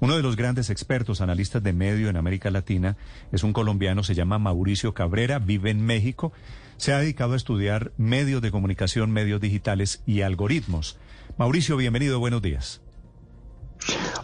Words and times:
Uno 0.00 0.16
de 0.16 0.22
los 0.22 0.36
grandes 0.36 0.70
expertos, 0.70 1.20
analistas 1.20 1.62
de 1.62 1.72
medio 1.72 2.08
en 2.08 2.16
América 2.16 2.50
Latina, 2.50 2.96
es 3.32 3.42
un 3.42 3.52
colombiano, 3.52 4.02
se 4.02 4.14
llama 4.14 4.38
Mauricio 4.38 4.94
Cabrera, 4.94 5.38
vive 5.38 5.70
en 5.70 5.84
México, 5.84 6.32
se 6.76 6.92
ha 6.92 6.98
dedicado 6.98 7.32
a 7.32 7.36
estudiar 7.36 7.92
medios 7.96 8.42
de 8.42 8.50
comunicación, 8.50 9.10
medios 9.10 9.40
digitales 9.40 10.02
y 10.06 10.20
algoritmos. 10.20 10.98
Mauricio, 11.38 11.76
bienvenido, 11.76 12.18
buenos 12.18 12.42
días. 12.42 12.82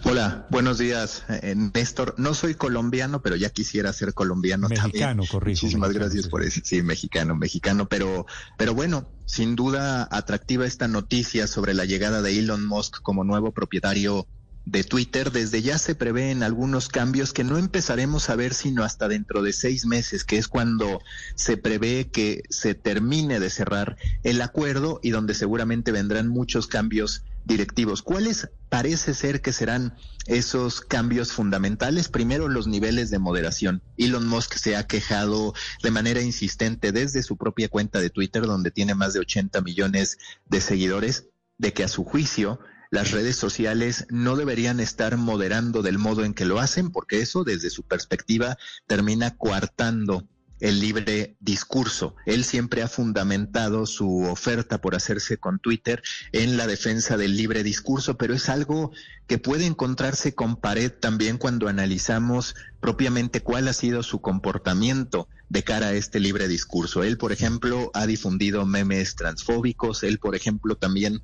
Hola, 0.04 0.46
buenos 0.50 0.78
días, 0.78 1.24
eh, 1.28 1.54
Néstor. 1.54 2.14
No 2.18 2.34
soy 2.34 2.54
colombiano, 2.54 3.22
pero 3.22 3.36
ya 3.36 3.50
quisiera 3.50 3.92
ser 3.92 4.12
colombiano 4.12 4.68
mexicano, 4.68 5.24
también. 5.24 5.52
Muchísimas 5.52 5.92
gracias 5.92 6.28
por 6.28 6.42
eso. 6.42 6.60
Sí, 6.64 6.82
mexicano, 6.82 7.36
mexicano, 7.36 7.88
pero, 7.88 8.26
pero 8.58 8.74
bueno, 8.74 9.08
sin 9.26 9.54
duda 9.54 10.08
atractiva 10.10 10.66
esta 10.66 10.88
noticia 10.88 11.46
sobre 11.46 11.74
la 11.74 11.84
llegada 11.84 12.22
de 12.22 12.38
Elon 12.38 12.66
Musk 12.66 13.00
como 13.02 13.24
nuevo 13.24 13.52
propietario 13.52 14.26
de 14.64 14.84
Twitter, 14.84 15.32
desde 15.32 15.60
ya 15.60 15.78
se 15.78 15.94
prevén 15.94 16.42
algunos 16.42 16.88
cambios 16.88 17.32
que 17.32 17.44
no 17.44 17.58
empezaremos 17.58 18.30
a 18.30 18.36
ver 18.36 18.54
sino 18.54 18.84
hasta 18.84 19.08
dentro 19.08 19.42
de 19.42 19.52
seis 19.52 19.86
meses, 19.86 20.24
que 20.24 20.38
es 20.38 20.48
cuando 20.48 21.00
se 21.34 21.56
prevé 21.56 22.10
que 22.10 22.42
se 22.48 22.74
termine 22.74 23.40
de 23.40 23.50
cerrar 23.50 23.96
el 24.22 24.40
acuerdo 24.40 25.00
y 25.02 25.10
donde 25.10 25.34
seguramente 25.34 25.90
vendrán 25.90 26.28
muchos 26.28 26.68
cambios 26.68 27.24
directivos. 27.44 28.02
¿Cuáles 28.02 28.50
parece 28.68 29.14
ser 29.14 29.42
que 29.42 29.52
serán 29.52 29.96
esos 30.26 30.80
cambios 30.80 31.32
fundamentales? 31.32 32.08
Primero, 32.08 32.48
los 32.48 32.68
niveles 32.68 33.10
de 33.10 33.18
moderación. 33.18 33.82
Elon 33.96 34.28
Musk 34.28 34.54
se 34.54 34.76
ha 34.76 34.86
quejado 34.86 35.54
de 35.82 35.90
manera 35.90 36.22
insistente 36.22 36.92
desde 36.92 37.24
su 37.24 37.36
propia 37.36 37.68
cuenta 37.68 38.00
de 38.00 38.10
Twitter, 38.10 38.42
donde 38.42 38.70
tiene 38.70 38.94
más 38.94 39.12
de 39.12 39.20
80 39.20 39.60
millones 39.62 40.18
de 40.48 40.60
seguidores, 40.60 41.26
de 41.58 41.72
que 41.72 41.84
a 41.84 41.88
su 41.88 42.04
juicio 42.04 42.60
las 42.92 43.10
redes 43.10 43.36
sociales 43.36 44.06
no 44.10 44.36
deberían 44.36 44.78
estar 44.78 45.16
moderando 45.16 45.80
del 45.80 45.96
modo 45.96 46.26
en 46.26 46.34
que 46.34 46.44
lo 46.44 46.60
hacen, 46.60 46.90
porque 46.90 47.20
eso, 47.20 47.42
desde 47.42 47.70
su 47.70 47.84
perspectiva, 47.84 48.58
termina 48.86 49.34
coartando 49.34 50.28
el 50.60 50.78
libre 50.78 51.34
discurso. 51.40 52.14
Él 52.26 52.44
siempre 52.44 52.82
ha 52.82 52.88
fundamentado 52.88 53.86
su 53.86 54.24
oferta 54.24 54.82
por 54.82 54.94
hacerse 54.94 55.38
con 55.38 55.58
Twitter 55.58 56.02
en 56.32 56.58
la 56.58 56.66
defensa 56.66 57.16
del 57.16 57.34
libre 57.34 57.62
discurso, 57.62 58.18
pero 58.18 58.34
es 58.34 58.50
algo 58.50 58.92
que 59.26 59.38
puede 59.38 59.64
encontrarse 59.64 60.34
con 60.34 60.56
pared 60.56 60.92
también 60.92 61.38
cuando 61.38 61.68
analizamos 61.68 62.54
propiamente 62.78 63.40
cuál 63.40 63.68
ha 63.68 63.72
sido 63.72 64.02
su 64.02 64.20
comportamiento 64.20 65.28
de 65.48 65.64
cara 65.64 65.88
a 65.88 65.92
este 65.94 66.20
libre 66.20 66.46
discurso. 66.46 67.02
Él, 67.02 67.16
por 67.16 67.32
ejemplo, 67.32 67.90
ha 67.94 68.06
difundido 68.06 68.66
memes 68.66 69.16
transfóbicos, 69.16 70.02
él, 70.02 70.18
por 70.18 70.36
ejemplo, 70.36 70.76
también 70.76 71.22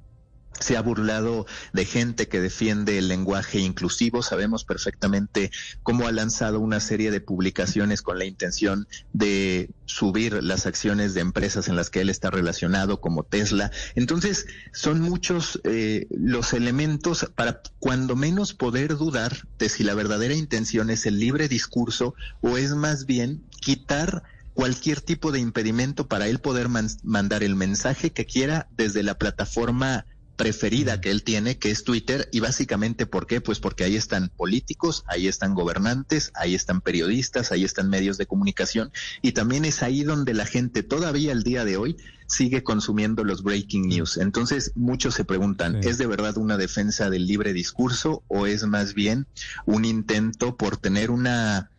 se 0.61 0.77
ha 0.77 0.83
burlado 0.83 1.47
de 1.73 1.85
gente 1.85 2.29
que 2.29 2.41
defiende 2.41 2.99
el 2.99 3.09
lenguaje 3.09 3.61
inclusivo. 3.61 4.23
Sabemos 4.23 4.65
perfectamente 4.65 5.51
cómo 5.83 6.07
ha 6.07 6.13
lanzado 6.13 6.61
una 6.61 6.81
serie 6.81 7.11
de 7.11 7.21
publicaciones 7.21 8.03
con 8.03 8.19
la 8.19 8.25
intención 8.25 8.89
de 9.13 9.71
subir 9.87 10.43
las 10.43 10.67
acciones 10.67 11.15
de 11.15 11.21
empresas 11.21 11.69
en 11.69 11.77
las 11.77 11.91
que 11.91 12.01
él 12.01 12.11
está 12.11 12.31
relacionado, 12.31 13.01
como 13.01 13.23
Tesla. 13.23 13.71
Entonces, 13.95 14.47
son 14.73 15.01
muchos 15.01 15.61
eh, 15.65 16.07
los 16.11 16.53
elementos 16.53 17.31
para 17.35 17.63
cuando 17.79 18.17
menos 18.17 18.55
poder 18.55 18.97
dudar 18.97 19.47
de 19.59 19.69
si 19.69 19.85
la 19.85 19.95
verdadera 19.95 20.35
intención 20.35 20.91
es 20.91 21.07
el 21.07 21.19
libre 21.19 21.49
discurso 21.49 22.15
o 22.41 22.57
es 22.57 22.75
más 22.75 23.07
bien 23.07 23.43
quitar 23.61 24.23
cualquier 24.55 25.01
tipo 25.01 25.31
de 25.31 25.39
impedimento 25.39 26.09
para 26.09 26.27
él 26.27 26.41
poder 26.41 26.69
mandar 27.05 27.45
el 27.45 27.55
mensaje 27.55 28.11
que 28.11 28.27
quiera 28.27 28.67
desde 28.77 29.05
la 29.05 29.17
plataforma 29.17 30.05
preferida 30.39 31.01
que 31.01 31.11
él 31.11 31.25
tiene, 31.25 31.59
que 31.59 31.71
es 31.71 31.83
Twitter, 31.83 32.29
y 32.33 32.39
básicamente 32.41 33.07
¿por 33.07 33.27
qué? 33.27 33.41
Pues 33.43 33.59
porque 33.59 33.83
ahí 33.83 33.97
están 33.97 34.31
políticos, 34.31 35.03
ahí 35.09 35.27
están 35.27 35.53
gobernantes, 35.53 36.31
ahí 36.35 36.55
están 36.55 36.81
periodistas, 36.81 37.51
ahí 37.51 37.65
están 37.65 37.91
medios 37.91 38.19
de 38.19 38.27
comunicación, 38.27 38.93
y 39.21 39.33
también 39.33 39.65
es 39.65 39.83
ahí 39.83 40.05
donde 40.05 40.33
la 40.35 40.47
gente 40.47 40.85
todavía 40.85 41.33
el 41.33 41.43
día 41.43 41.65
de 41.65 41.77
hoy 41.77 41.97
sigue 42.29 42.63
consumiendo 42.63 43.25
los 43.25 43.43
breaking 43.43 43.89
news. 43.89 44.17
Entonces 44.17 44.73
muchos 44.77 45.15
se 45.15 45.25
preguntan, 45.25 45.83
¿es 45.83 45.99
de 45.99 46.07
verdad 46.07 46.39
una 46.39 46.57
defensa 46.57 47.11
del 47.11 47.27
libre 47.27 47.53
discurso 47.53 48.23
o 48.29 48.47
es 48.47 48.65
más 48.65 48.95
bien 48.95 49.27
un 49.67 49.85
intento 49.85 50.57
por 50.57 50.77
tener 50.77 51.11
una 51.11 51.71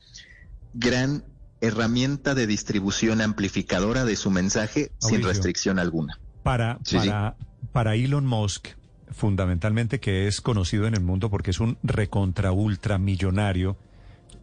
gran 0.73 1.23
herramienta 1.61 2.35
de 2.35 2.45
distribución 2.45 3.21
amplificadora 3.21 4.03
de 4.03 4.17
su 4.17 4.31
mensaje 4.31 4.91
sin 4.99 5.23
restricción 5.23 5.79
alguna? 5.79 6.19
Para, 6.43 6.79
para, 6.91 7.37
para 7.71 7.95
Elon 7.95 8.25
Musk, 8.25 8.69
fundamentalmente 9.11 9.99
que 9.99 10.27
es 10.27 10.41
conocido 10.41 10.87
en 10.87 10.93
el 10.93 11.01
mundo 11.01 11.29
porque 11.29 11.51
es 11.51 11.59
un 11.59 11.77
recontra 11.83 12.51
ultra 12.51 12.97
millonario, 12.97 13.77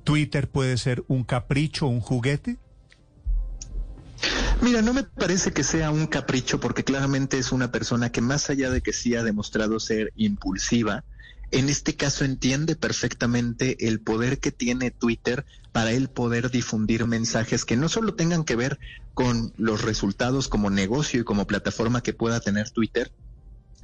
¿Twitter 0.04 0.48
puede 0.48 0.76
ser 0.76 1.04
un 1.08 1.24
capricho, 1.24 1.86
un 1.86 2.00
juguete? 2.00 2.58
Mira, 4.62 4.80
no 4.80 4.94
me 4.94 5.02
parece 5.02 5.52
que 5.52 5.62
sea 5.62 5.90
un 5.90 6.06
capricho 6.06 6.60
porque 6.60 6.84
claramente 6.84 7.38
es 7.38 7.52
una 7.52 7.70
persona 7.70 8.10
que 8.10 8.20
más 8.20 8.48
allá 8.48 8.70
de 8.70 8.80
que 8.80 8.92
sí 8.92 9.14
ha 9.14 9.22
demostrado 9.22 9.78
ser 9.80 10.12
impulsiva, 10.16 11.04
en 11.50 11.68
este 11.68 11.94
caso 11.94 12.24
entiende 12.24 12.76
perfectamente 12.76 13.86
el 13.86 14.00
poder 14.00 14.38
que 14.38 14.52
tiene 14.52 14.90
Twitter 14.90 15.44
para 15.76 15.92
él 15.92 16.08
poder 16.08 16.50
difundir 16.50 17.06
mensajes 17.06 17.66
que 17.66 17.76
no 17.76 17.90
solo 17.90 18.14
tengan 18.14 18.44
que 18.44 18.56
ver 18.56 18.78
con 19.12 19.52
los 19.58 19.82
resultados 19.82 20.48
como 20.48 20.70
negocio 20.70 21.20
y 21.20 21.24
como 21.24 21.46
plataforma 21.46 22.02
que 22.02 22.14
pueda 22.14 22.40
tener 22.40 22.70
Twitter, 22.70 23.12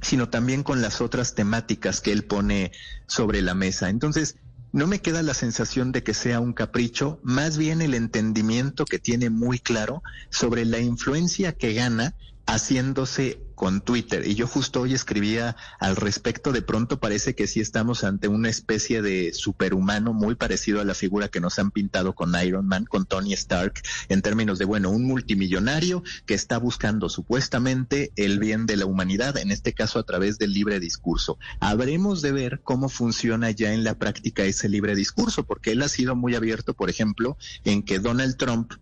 sino 0.01 0.27
también 0.27 0.63
con 0.63 0.81
las 0.81 1.01
otras 1.01 1.35
temáticas 1.35 2.01
que 2.01 2.11
él 2.11 2.23
pone 2.23 2.71
sobre 3.05 3.43
la 3.43 3.53
mesa. 3.53 3.89
Entonces, 3.89 4.37
no 4.71 4.87
me 4.87 5.01
queda 5.01 5.21
la 5.21 5.35
sensación 5.35 5.91
de 5.91 6.01
que 6.01 6.15
sea 6.15 6.39
un 6.39 6.53
capricho, 6.53 7.19
más 7.21 7.59
bien 7.59 7.79
el 7.79 7.93
entendimiento 7.93 8.85
que 8.85 8.97
tiene 8.97 9.29
muy 9.29 9.59
claro 9.59 10.01
sobre 10.31 10.65
la 10.65 10.79
influencia 10.79 11.51
que 11.51 11.75
gana 11.75 12.15
haciéndose 12.45 13.39
con 13.55 13.81
Twitter. 13.81 14.27
Y 14.27 14.35
yo 14.35 14.47
justo 14.47 14.81
hoy 14.81 14.93
escribía 14.93 15.55
al 15.79 15.95
respecto, 15.95 16.51
de 16.51 16.61
pronto 16.61 16.99
parece 16.99 17.35
que 17.35 17.47
sí 17.47 17.61
estamos 17.61 18.03
ante 18.03 18.27
una 18.27 18.49
especie 18.49 19.01
de 19.01 19.33
superhumano 19.33 20.13
muy 20.13 20.35
parecido 20.35 20.81
a 20.81 20.83
la 20.85 20.93
figura 20.93 21.29
que 21.29 21.39
nos 21.39 21.59
han 21.59 21.71
pintado 21.71 22.13
con 22.13 22.33
Iron 22.43 22.67
Man, 22.67 22.85
con 22.85 23.05
Tony 23.05 23.33
Stark, 23.33 23.81
en 24.09 24.21
términos 24.21 24.59
de, 24.59 24.65
bueno, 24.65 24.89
un 24.89 25.05
multimillonario 25.05 26.03
que 26.25 26.33
está 26.33 26.57
buscando 26.57 27.09
supuestamente 27.09 28.11
el 28.15 28.39
bien 28.39 28.65
de 28.65 28.77
la 28.77 28.85
humanidad, 28.85 29.37
en 29.37 29.51
este 29.51 29.73
caso 29.73 29.99
a 29.99 30.03
través 30.03 30.37
del 30.37 30.53
libre 30.53 30.79
discurso. 30.79 31.37
Habremos 31.59 32.21
de 32.21 32.31
ver 32.31 32.61
cómo 32.63 32.89
funciona 32.89 33.51
ya 33.51 33.73
en 33.73 33.83
la 33.83 33.97
práctica 33.97 34.43
ese 34.43 34.67
libre 34.67 34.95
discurso, 34.95 35.45
porque 35.45 35.71
él 35.71 35.81
ha 35.81 35.87
sido 35.89 36.15
muy 36.15 36.35
abierto, 36.35 36.73
por 36.73 36.89
ejemplo, 36.89 37.37
en 37.63 37.83
que 37.83 37.99
Donald 37.99 38.35
Trump 38.35 38.73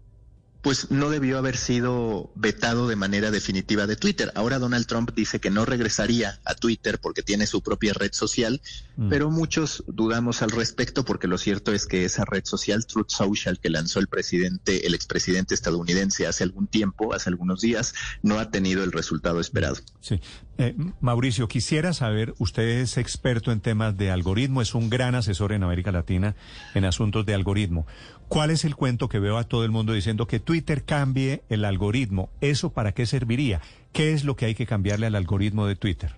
pues 0.62 0.92
no 0.92 1.10
debió 1.10 1.38
haber 1.38 1.58
sido 1.58 2.32
vetado 2.36 2.88
de 2.88 2.96
manera 2.96 3.32
definitiva 3.32 3.88
de 3.88 3.96
Twitter. 3.96 4.32
Ahora 4.36 4.60
Donald 4.60 4.86
Trump 4.86 5.12
dice 5.16 5.40
que 5.40 5.50
no 5.50 5.66
regresaría 5.66 6.40
a 6.46 6.54
Twitter 6.54 7.00
porque 7.00 7.24
tiene 7.24 7.48
su 7.48 7.62
propia 7.62 7.94
red 7.94 8.12
social, 8.14 8.62
mm. 8.96 9.10
pero 9.10 9.32
muchos 9.32 9.84
dudamos 9.88 10.42
al 10.42 10.52
respecto 10.52 11.04
porque 11.04 11.28
lo 11.28 11.38
cierto 11.38 11.74
es 11.74 11.88
que 11.88 12.06
esa 12.06 12.26
red 12.26 12.46
social, 12.46 12.86
Truth 12.86 13.10
Social, 13.10 13.60
que 13.60 13.70
lanzó 13.70 14.00
el 14.00 14.08
presidente, 14.08 14.86
el 14.86 14.94
expresidente 14.94 15.56
estadounidense 15.56 16.28
hace 16.28 16.44
algún 16.44 16.68
tiempo, 16.68 17.14
hace 17.14 17.30
algunos 17.30 17.62
días, 17.62 17.96
no 18.22 18.40
ha 18.40 18.52
tenido 18.52 18.84
el 18.84 18.92
resultado 18.92 19.40
esperado. 19.40 19.78
Sí. 20.00 20.20
Eh, 20.62 20.76
Mauricio, 21.00 21.48
quisiera 21.48 21.92
saber, 21.92 22.36
usted 22.38 22.62
es 22.62 22.98
experto 22.98 23.52
en 23.52 23.62
temas 23.62 23.98
de 23.98 24.12
algoritmo, 24.12 24.62
es 24.62 24.76
un 24.76 24.92
gran 24.92 25.16
asesor 25.16 25.54
en 25.54 25.64
América 25.64 25.92
Latina 25.92 26.36
en 26.76 26.86
asuntos 26.86 27.26
de 27.26 27.34
algoritmo. 27.34 27.88
¿Cuál 28.28 28.52
es 28.52 28.64
el 28.64 28.76
cuento 28.76 29.10
que 29.10 29.18
veo 29.18 29.40
a 29.40 29.44
todo 29.44 29.66
el 29.66 29.72
mundo 29.72 29.92
diciendo 29.92 30.28
que 30.28 30.40
Twitter 30.40 30.84
cambie 30.84 31.42
el 31.50 31.66
algoritmo? 31.66 32.30
¿Eso 32.42 32.74
para 32.74 32.92
qué 32.92 33.08
serviría? 33.08 33.60
¿Qué 33.92 34.14
es 34.14 34.24
lo 34.24 34.36
que 34.36 34.46
hay 34.46 34.54
que 34.54 34.68
cambiarle 34.68 35.08
al 35.08 35.16
algoritmo 35.16 35.66
de 35.66 35.76
Twitter? 35.76 36.16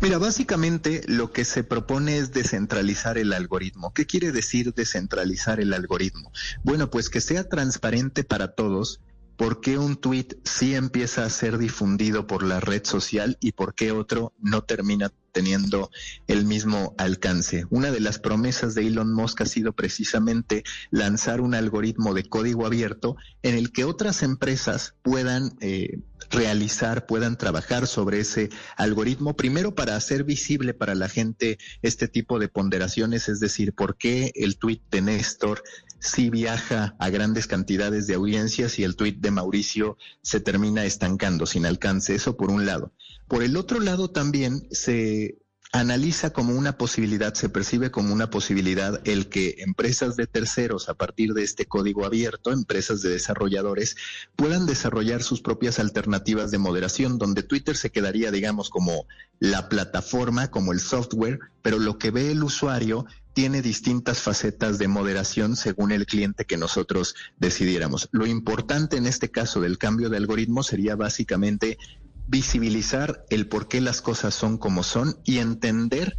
Mira, 0.00 0.18
básicamente 0.18 1.02
lo 1.08 1.32
que 1.32 1.44
se 1.44 1.64
propone 1.64 2.18
es 2.18 2.32
descentralizar 2.32 3.18
el 3.18 3.32
algoritmo. 3.32 3.92
¿Qué 3.92 4.06
quiere 4.06 4.30
decir 4.30 4.74
descentralizar 4.74 5.58
el 5.58 5.74
algoritmo? 5.74 6.30
Bueno, 6.62 6.88
pues 6.88 7.10
que 7.10 7.20
sea 7.20 7.48
transparente 7.48 8.22
para 8.22 8.52
todos 8.54 9.00
por 9.38 9.60
qué 9.60 9.78
un 9.78 9.96
tweet 9.96 10.36
sí 10.42 10.74
empieza 10.74 11.24
a 11.24 11.30
ser 11.30 11.58
difundido 11.58 12.26
por 12.26 12.42
la 12.42 12.58
red 12.58 12.84
social 12.84 13.38
y 13.40 13.52
por 13.52 13.72
qué 13.72 13.92
otro 13.92 14.34
no 14.40 14.64
termina 14.64 15.12
teniendo 15.30 15.90
el 16.26 16.44
mismo 16.44 16.96
alcance. 16.98 17.64
Una 17.70 17.92
de 17.92 18.00
las 18.00 18.18
promesas 18.18 18.74
de 18.74 18.88
Elon 18.88 19.14
Musk 19.14 19.42
ha 19.42 19.46
sido 19.46 19.72
precisamente 19.72 20.64
lanzar 20.90 21.40
un 21.40 21.54
algoritmo 21.54 22.14
de 22.14 22.24
código 22.24 22.66
abierto 22.66 23.16
en 23.42 23.54
el 23.54 23.70
que 23.70 23.84
otras 23.84 24.24
empresas 24.24 24.96
puedan 25.02 25.56
eh, 25.60 26.00
realizar, 26.30 27.06
puedan 27.06 27.38
trabajar 27.38 27.86
sobre 27.86 28.18
ese 28.18 28.50
algoritmo, 28.76 29.36
primero 29.36 29.76
para 29.76 29.94
hacer 29.94 30.24
visible 30.24 30.74
para 30.74 30.96
la 30.96 31.08
gente 31.08 31.58
este 31.82 32.08
tipo 32.08 32.40
de 32.40 32.48
ponderaciones, 32.48 33.28
es 33.28 33.38
decir, 33.38 33.72
por 33.72 33.96
qué 33.96 34.32
el 34.34 34.58
tweet 34.58 34.80
de 34.90 35.02
Néstor 35.02 35.62
sí 36.00 36.30
viaja 36.30 36.96
a 36.98 37.10
grandes 37.10 37.46
cantidades 37.46 38.06
de 38.06 38.14
audiencias 38.14 38.78
y 38.78 38.84
el 38.84 38.96
tuit 38.96 39.18
de 39.20 39.30
Mauricio 39.30 39.96
se 40.22 40.40
termina 40.40 40.84
estancando 40.84 41.46
sin 41.46 41.66
alcance. 41.66 42.14
Eso 42.14 42.36
por 42.36 42.50
un 42.50 42.66
lado. 42.66 42.92
Por 43.26 43.42
el 43.42 43.56
otro 43.56 43.80
lado 43.80 44.10
también 44.10 44.66
se 44.70 45.38
analiza 45.72 46.30
como 46.30 46.54
una 46.54 46.78
posibilidad, 46.78 47.34
se 47.34 47.48
percibe 47.48 47.90
como 47.90 48.14
una 48.14 48.30
posibilidad 48.30 49.00
el 49.06 49.28
que 49.28 49.56
empresas 49.58 50.16
de 50.16 50.26
terceros, 50.26 50.88
a 50.88 50.94
partir 50.94 51.34
de 51.34 51.42
este 51.42 51.66
código 51.66 52.06
abierto, 52.06 52.52
empresas 52.52 53.02
de 53.02 53.10
desarrolladores, 53.10 53.96
puedan 54.34 54.66
desarrollar 54.66 55.22
sus 55.22 55.42
propias 55.42 55.78
alternativas 55.78 56.50
de 56.50 56.58
moderación, 56.58 57.18
donde 57.18 57.42
Twitter 57.42 57.76
se 57.76 57.90
quedaría, 57.90 58.30
digamos, 58.30 58.70
como 58.70 59.06
la 59.40 59.68
plataforma, 59.68 60.50
como 60.50 60.72
el 60.72 60.80
software, 60.80 61.38
pero 61.60 61.78
lo 61.78 61.98
que 61.98 62.10
ve 62.10 62.30
el 62.30 62.42
usuario 62.42 63.04
tiene 63.38 63.62
distintas 63.62 64.20
facetas 64.20 64.78
de 64.78 64.88
moderación 64.88 65.54
según 65.54 65.92
el 65.92 66.06
cliente 66.06 66.44
que 66.44 66.56
nosotros 66.56 67.14
decidiéramos. 67.38 68.08
Lo 68.10 68.26
importante 68.26 68.96
en 68.96 69.06
este 69.06 69.30
caso 69.30 69.60
del 69.60 69.78
cambio 69.78 70.10
de 70.10 70.16
algoritmo 70.16 70.64
sería 70.64 70.96
básicamente 70.96 71.78
visibilizar 72.26 73.24
el 73.30 73.46
por 73.46 73.68
qué 73.68 73.80
las 73.80 74.02
cosas 74.02 74.34
son 74.34 74.58
como 74.58 74.82
son 74.82 75.20
y 75.24 75.38
entender 75.38 76.16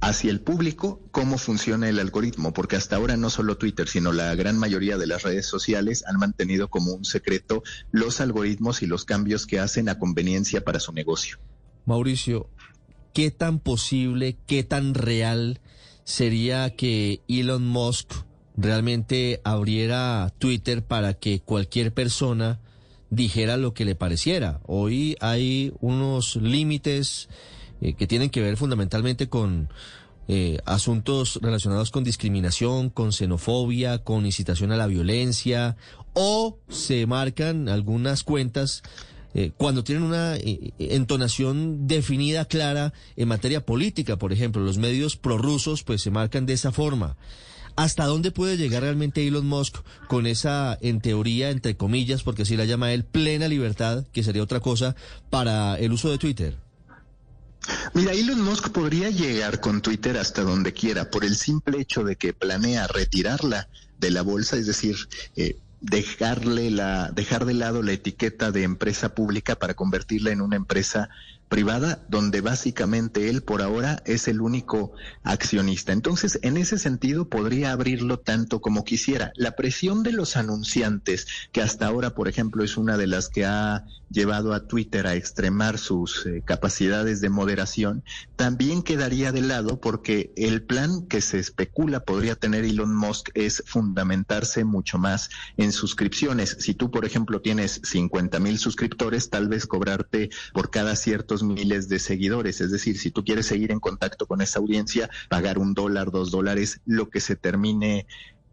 hacia 0.00 0.30
el 0.30 0.40
público 0.40 1.02
cómo 1.10 1.36
funciona 1.36 1.90
el 1.90 1.98
algoritmo, 1.98 2.54
porque 2.54 2.76
hasta 2.76 2.96
ahora 2.96 3.18
no 3.18 3.28
solo 3.28 3.58
Twitter, 3.58 3.86
sino 3.86 4.12
la 4.12 4.34
gran 4.34 4.58
mayoría 4.58 4.96
de 4.96 5.08
las 5.08 5.24
redes 5.24 5.44
sociales 5.44 6.04
han 6.06 6.16
mantenido 6.16 6.68
como 6.68 6.94
un 6.94 7.04
secreto 7.04 7.64
los 7.90 8.22
algoritmos 8.22 8.80
y 8.80 8.86
los 8.86 9.04
cambios 9.04 9.46
que 9.46 9.60
hacen 9.60 9.90
a 9.90 9.98
conveniencia 9.98 10.64
para 10.64 10.80
su 10.80 10.94
negocio. 10.94 11.36
Mauricio, 11.84 12.48
¿qué 13.12 13.30
tan 13.30 13.58
posible, 13.58 14.38
qué 14.46 14.64
tan 14.64 14.94
real 14.94 15.60
sería 16.06 16.70
que 16.70 17.20
Elon 17.28 17.66
Musk 17.66 18.12
realmente 18.56 19.40
abriera 19.44 20.32
Twitter 20.38 20.82
para 20.82 21.14
que 21.14 21.40
cualquier 21.40 21.92
persona 21.92 22.60
dijera 23.10 23.56
lo 23.56 23.74
que 23.74 23.84
le 23.84 23.96
pareciera. 23.96 24.60
Hoy 24.66 25.16
hay 25.20 25.72
unos 25.80 26.36
límites 26.36 27.28
eh, 27.80 27.94
que 27.94 28.06
tienen 28.06 28.30
que 28.30 28.40
ver 28.40 28.56
fundamentalmente 28.56 29.28
con 29.28 29.68
eh, 30.28 30.58
asuntos 30.64 31.40
relacionados 31.42 31.90
con 31.90 32.04
discriminación, 32.04 32.88
con 32.88 33.12
xenofobia, 33.12 33.98
con 33.98 34.26
incitación 34.26 34.70
a 34.70 34.76
la 34.76 34.86
violencia, 34.86 35.76
o 36.14 36.58
se 36.68 37.04
marcan 37.06 37.68
algunas 37.68 38.22
cuentas 38.22 38.84
eh, 39.38 39.52
cuando 39.54 39.84
tienen 39.84 40.02
una 40.02 40.34
entonación 40.78 41.86
definida, 41.86 42.46
clara 42.46 42.94
en 43.16 43.28
materia 43.28 43.66
política, 43.66 44.16
por 44.16 44.32
ejemplo, 44.32 44.62
los 44.62 44.78
medios 44.78 45.18
prorrusos 45.18 45.82
pues 45.82 46.00
se 46.00 46.10
marcan 46.10 46.46
de 46.46 46.54
esa 46.54 46.72
forma. 46.72 47.18
¿Hasta 47.76 48.06
dónde 48.06 48.30
puede 48.30 48.56
llegar 48.56 48.82
realmente 48.82 49.28
Elon 49.28 49.46
Musk 49.46 49.76
con 50.08 50.26
esa, 50.26 50.78
en 50.80 51.02
teoría, 51.02 51.50
entre 51.50 51.76
comillas, 51.76 52.22
porque 52.22 52.44
así 52.44 52.56
la 52.56 52.64
llama 52.64 52.94
él, 52.94 53.04
plena 53.04 53.46
libertad, 53.46 54.06
que 54.10 54.22
sería 54.22 54.42
otra 54.42 54.60
cosa, 54.60 54.96
para 55.28 55.78
el 55.78 55.92
uso 55.92 56.10
de 56.10 56.16
Twitter? 56.16 56.56
Mira, 57.92 58.12
Elon 58.12 58.40
Musk 58.40 58.70
podría 58.70 59.10
llegar 59.10 59.60
con 59.60 59.82
Twitter 59.82 60.16
hasta 60.16 60.44
donde 60.44 60.72
quiera 60.72 61.10
por 61.10 61.26
el 61.26 61.36
simple 61.36 61.78
hecho 61.78 62.04
de 62.04 62.16
que 62.16 62.32
planea 62.32 62.86
retirarla 62.86 63.68
de 63.98 64.10
la 64.10 64.22
bolsa, 64.22 64.56
es 64.56 64.66
decir, 64.66 64.96
eh, 65.36 65.58
dejarle 65.90 66.70
la, 66.70 67.10
dejar 67.12 67.44
de 67.44 67.54
lado 67.54 67.82
la 67.82 67.92
etiqueta 67.92 68.50
de 68.50 68.64
empresa 68.64 69.14
pública 69.14 69.56
para 69.56 69.74
convertirla 69.74 70.30
en 70.32 70.40
una 70.40 70.56
empresa 70.56 71.08
privada 71.48 72.04
donde 72.08 72.40
básicamente 72.40 73.28
él 73.28 73.42
por 73.42 73.62
ahora 73.62 74.02
es 74.04 74.28
el 74.28 74.40
único 74.40 74.92
accionista. 75.22 75.92
Entonces, 75.92 76.38
en 76.42 76.56
ese 76.56 76.78
sentido, 76.78 77.28
podría 77.28 77.72
abrirlo 77.72 78.18
tanto 78.18 78.60
como 78.60 78.84
quisiera. 78.84 79.32
La 79.36 79.56
presión 79.56 80.02
de 80.02 80.12
los 80.12 80.36
anunciantes, 80.36 81.26
que 81.52 81.62
hasta 81.62 81.86
ahora, 81.86 82.10
por 82.10 82.28
ejemplo, 82.28 82.64
es 82.64 82.76
una 82.76 82.96
de 82.96 83.06
las 83.06 83.28
que 83.28 83.44
ha 83.44 83.84
llevado 84.10 84.54
a 84.54 84.66
Twitter 84.66 85.06
a 85.06 85.14
extremar 85.14 85.78
sus 85.78 86.26
eh, 86.26 86.42
capacidades 86.44 87.20
de 87.20 87.28
moderación, 87.28 88.04
también 88.36 88.82
quedaría 88.82 89.32
de 89.32 89.42
lado 89.42 89.80
porque 89.80 90.32
el 90.36 90.62
plan 90.62 91.06
que 91.06 91.20
se 91.20 91.38
especula 91.38 92.00
podría 92.00 92.36
tener 92.36 92.64
Elon 92.64 92.94
Musk 92.94 93.30
es 93.34 93.62
fundamentarse 93.66 94.64
mucho 94.64 94.98
más 94.98 95.30
en 95.56 95.72
suscripciones. 95.72 96.56
Si 96.60 96.74
tú, 96.74 96.90
por 96.90 97.04
ejemplo, 97.04 97.40
tienes 97.40 97.80
50 97.82 98.38
mil 98.40 98.58
suscriptores, 98.58 99.30
tal 99.30 99.48
vez 99.48 99.66
cobrarte 99.66 100.30
por 100.52 100.70
cada 100.70 100.96
miles 101.42 101.88
de 101.88 101.98
seguidores. 101.98 102.60
Es 102.60 102.70
decir, 102.70 102.98
si 102.98 103.10
tú 103.10 103.24
quieres 103.24 103.46
seguir 103.46 103.72
en 103.72 103.80
contacto 103.80 104.26
con 104.26 104.40
esa 104.40 104.58
audiencia, 104.58 105.10
pagar 105.28 105.58
un 105.58 105.74
dólar, 105.74 106.10
dos 106.10 106.30
dólares, 106.30 106.80
lo 106.84 107.10
que 107.10 107.20
se 107.20 107.36
termine 107.36 108.06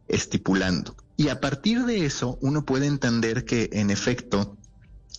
estipulando. 0.08 0.96
Y 1.18 1.30
a 1.30 1.40
partir 1.40 1.86
de 1.86 2.06
eso, 2.06 2.38
uno 2.42 2.66
puede 2.66 2.88
entender 2.88 3.46
que, 3.46 3.70
en 3.74 3.92
efecto, 3.92 4.58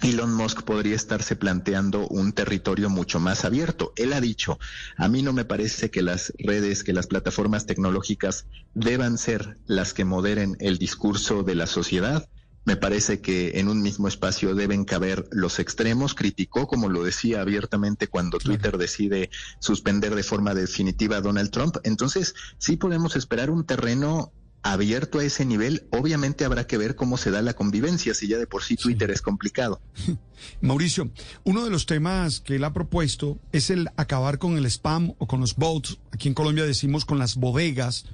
Elon 0.03 0.35
Musk 0.35 0.63
podría 0.63 0.97
estarse 0.97 1.37
planteando 1.37 2.07
un 2.09 2.33
territorio 2.33 2.91
mucho 2.91 3.21
más 3.21 3.45
abierto. 3.45 3.93
Él 3.97 4.13
ha 4.13 4.21
dicho, 4.21 4.59
a 4.97 5.09
mí 5.09 5.23
no 5.23 5.33
me 5.33 5.45
parece 5.45 5.91
que 5.91 6.03
las 6.03 6.33
redes, 6.39 6.83
que 6.83 6.93
las 6.93 7.07
plataformas 7.07 7.67
tecnológicas 7.67 8.47
deban 8.75 9.19
ser 9.19 9.57
las 9.67 9.95
que 9.95 10.05
moderen 10.05 10.57
el 10.59 10.79
discurso 10.79 11.43
de 11.43 11.55
la 11.55 11.67
sociedad. 11.67 12.29
Me 12.65 12.77
parece 12.77 13.21
que 13.21 13.59
en 13.59 13.69
un 13.69 13.83
mismo 13.83 14.09
espacio 14.09 14.55
deben 14.55 14.85
caber 14.85 15.27
los 15.31 15.59
extremos. 15.59 16.15
Criticó, 16.15 16.67
como 16.67 16.89
lo 16.89 17.05
decía 17.05 17.41
abiertamente, 17.41 18.09
cuando 18.09 18.39
Twitter 18.39 18.79
decide 18.79 19.31
suspender 19.59 20.15
de 20.15 20.23
forma 20.23 20.55
definitiva 20.55 21.17
a 21.17 21.21
Donald 21.21 21.51
Trump. 21.51 21.77
Entonces, 21.85 22.35
sí 22.59 22.77
podemos 22.77 23.17
esperar 23.17 23.51
un 23.51 23.65
terreno 23.65 24.33
abierto 24.65 25.19
a 25.19 25.25
ese 25.25 25.45
nivel, 25.45 25.87
obviamente 25.91 26.47
habrá 26.47 26.67
que 26.67 26.79
ver 26.79 26.97
cómo 26.97 27.19
se 27.19 27.31
da 27.31 27.43
la 27.43 27.53
convivencia, 27.53 28.15
si 28.15 28.29
ya 28.29 28.39
de 28.39 28.47
por 28.47 28.63
sí 28.63 28.77
Twitter 28.77 29.11
es 29.11 29.21
complicado. 29.21 29.79
Mauricio, 30.63 31.11
uno 31.45 31.65
de 31.65 31.71
los 31.71 31.85
temas 31.85 32.41
que 32.41 32.57
él 32.57 32.65
ha 32.65 32.73
propuesto 32.73 33.39
es 33.53 33.69
el 33.69 33.91
acabar 33.97 34.39
con 34.39 34.57
el 34.57 34.65
spam 34.65 35.13
o 35.19 35.27
con 35.27 35.41
los 35.41 35.57
bots. 35.57 35.99
Aquí 36.13 36.29
en 36.29 36.35
Colombia 36.35 36.65
decimos 36.65 37.05
con 37.05 37.19
las 37.19 37.37
bodegas. 37.37 38.07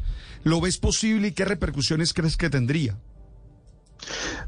¿Lo 0.42 0.60
ves 0.60 0.78
posible 0.78 1.28
y 1.28 1.32
qué 1.32 1.44
repercusiones 1.44 2.12
crees 2.12 2.36
que 2.36 2.50
tendría? 2.50 2.98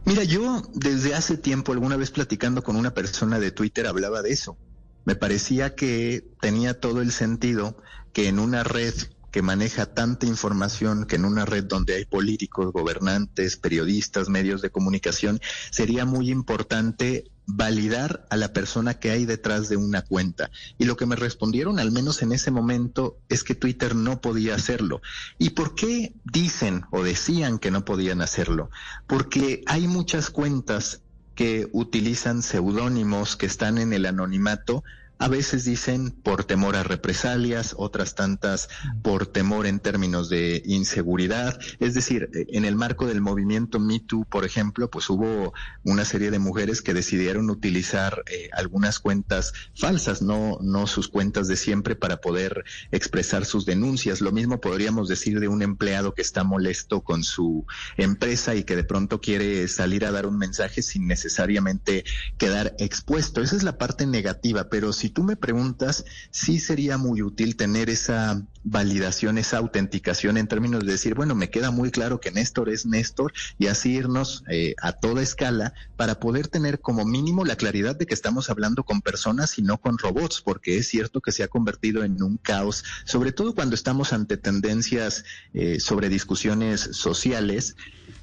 Mira, 0.05 0.25
yo 0.25 0.63
desde 0.75 1.15
hace 1.15 1.37
tiempo, 1.37 1.73
alguna 1.73 1.97
vez 1.97 2.11
platicando 2.11 2.63
con 2.63 2.77
una 2.77 2.95
persona 2.95 3.39
de 3.39 3.51
Twitter, 3.51 3.87
hablaba 3.87 4.23
de 4.23 4.33
eso. 4.33 4.59
Me 5.05 5.17
parecía 5.17 5.75
que 5.75 6.25
tenía 6.41 6.79
todo 6.79 7.01
el 7.01 7.13
sentido 7.13 7.77
que 8.13 8.29
en 8.29 8.39
una 8.39 8.63
red 8.65 8.95
que 9.33 9.43
maneja 9.43 9.87
tanta 9.87 10.27
información 10.27 11.07
que 11.07 11.17
en 11.17 11.25
una 11.25 11.45
red 11.45 11.65
donde 11.65 11.95
hay 11.95 12.05
políticos, 12.05 12.71
gobernantes, 12.73 13.57
periodistas, 13.57 14.29
medios 14.29 14.61
de 14.63 14.71
comunicación, 14.71 15.41
sería 15.71 16.05
muy 16.05 16.31
importante 16.31 17.25
validar 17.47 18.27
a 18.31 18.37
la 18.37 18.53
persona 18.53 18.95
que 18.95 19.11
hay 19.11 19.25
detrás 19.25 19.69
de 19.69 19.77
una 19.77 20.03
cuenta. 20.03 20.51
Y 20.79 20.85
lo 20.85 20.97
que 20.97 21.07
me 21.07 21.17
respondieron, 21.17 21.79
al 21.79 21.91
menos 21.91 22.23
en 22.23 22.33
ese 22.33 22.51
momento, 22.51 23.19
es 23.31 23.43
que 23.43 23.55
Twitter 23.55 23.97
no 23.97 24.21
podía 24.21 24.55
hacerlo. 24.55 25.01
¿Y 25.39 25.51
por 25.51 25.75
qué 25.75 26.15
dicen 26.25 26.85
o 26.91 27.03
decían 27.03 27.59
que 27.59 27.71
no 27.71 27.85
podían 27.85 28.21
hacerlo? 28.21 28.71
Porque 29.07 29.63
hay 29.67 29.89
muchas 29.89 30.31
cuentas 30.31 31.01
que 31.35 31.69
utilizan 31.73 32.43
seudónimos 32.43 33.37
que 33.37 33.47
están 33.47 33.79
en 33.79 33.95
el 33.95 34.05
anonimato 34.05 34.85
a 35.23 35.29
veces 35.29 35.65
dicen 35.65 36.11
por 36.11 36.43
temor 36.43 36.75
a 36.75 36.83
represalias, 36.83 37.77
otras 37.79 38.17
tantas 38.17 38.69
por 39.03 39.29
temor 39.29 39.69
en 39.69 39.79
términos 39.79 40.29
de 40.29 40.65
inseguridad. 40.67 41.61
Es 41.79 41.95
decir, 41.95 42.29
eh, 42.35 42.47
en 42.49 42.65
el 42.65 42.75
marco 42.75 43.07
del 43.07 43.21
movimiento 43.21 43.79
Me 43.79 44.01
Too, 44.01 44.25
por 44.25 44.45
ejemplo, 44.45 44.91
pues 44.91 45.09
hubo 45.11 45.55
una 45.85 46.05
serie 46.05 46.33
de 46.33 46.41
mujeres 46.41 46.83
que 46.83 46.93
decidieron 46.93 47.51
utilizar 47.51 48.25
eh, 48.27 48.51
algunas 48.53 48.99
cuentas 48.99 49.53
falsas, 49.77 50.23
no, 50.23 50.59
no 50.61 50.89
sus 50.89 51.07
cuentas 51.07 51.47
de 51.47 51.55
siempre 51.55 51.95
para 51.95 52.17
poder 52.17 52.65
expresar 52.91 53.45
sus 53.45 53.65
denuncias. 53.65 54.23
Lo 54.23 54.33
mismo 54.33 54.61
podríamos 54.61 55.07
decir 55.07 55.39
de 55.39 55.47
un 55.47 55.63
empleado 55.63 56.15
que 56.15 56.23
está 56.23 56.43
molesto 56.43 57.03
con 57.03 57.23
su 57.23 57.65
empresa 57.97 58.57
y 58.57 58.65
que 58.65 58.75
de 58.75 58.83
pronto 58.83 59.21
quiere 59.21 59.69
salir 59.69 60.05
a 60.05 60.11
dar 60.11 60.27
un 60.27 60.37
mensaje 60.37 60.83
sin 60.83 61.07
necesariamente 61.07 62.05
quedar 62.39 62.75
expuesto. 62.81 63.41
Esa 63.41 63.55
es 63.55 63.63
la 63.63 63.79
parte 63.79 64.05
negativa, 64.05 64.69
pero 64.69 64.93
si 64.93 65.12
tú 65.13 65.23
me 65.23 65.37
preguntas, 65.37 66.05
sí 66.31 66.59
sería 66.59 66.99
muy 66.99 67.23
útil 67.23 67.57
tener 67.57 67.91
esa 67.91 68.43
validación, 68.65 69.39
esa 69.39 69.59
autenticación 69.59 70.37
en 70.37 70.47
términos 70.47 70.85
de 70.85 70.93
decir, 70.93 71.15
bueno, 71.15 71.35
me 71.35 71.51
queda 71.51 71.71
muy 71.71 71.91
claro 71.91 72.21
que 72.21 72.31
Néstor 72.31 72.69
es 72.69 72.87
Néstor 72.87 73.33
y 73.59 73.67
así 73.67 73.93
irnos 73.93 74.45
eh, 74.49 74.75
a 74.81 74.93
toda 74.93 75.23
escala 75.23 75.75
para 75.97 76.21
poder 76.21 76.49
tener 76.49 76.81
como 76.81 77.05
mínimo 77.05 77.45
la 77.45 77.57
claridad 77.57 77.97
de 77.97 78.07
que 78.07 78.15
estamos 78.15 78.51
hablando 78.51 78.85
con 78.85 79.03
personas 79.03 79.59
y 79.59 79.63
no 79.63 79.79
con 79.79 79.99
robots, 79.99 80.41
porque 80.43 80.79
es 80.79 80.89
cierto 80.89 81.21
que 81.21 81.33
se 81.33 81.43
ha 81.43 81.49
convertido 81.49 82.05
en 82.05 82.23
un 82.23 82.37
caos, 82.37 82.85
sobre 83.05 83.33
todo 83.33 83.55
cuando 83.55 83.75
estamos 83.75 84.13
ante 84.13 84.37
tendencias 84.37 85.25
eh, 85.55 85.81
sobre 85.81 86.09
discusiones 86.09 86.81
sociales 86.93 87.77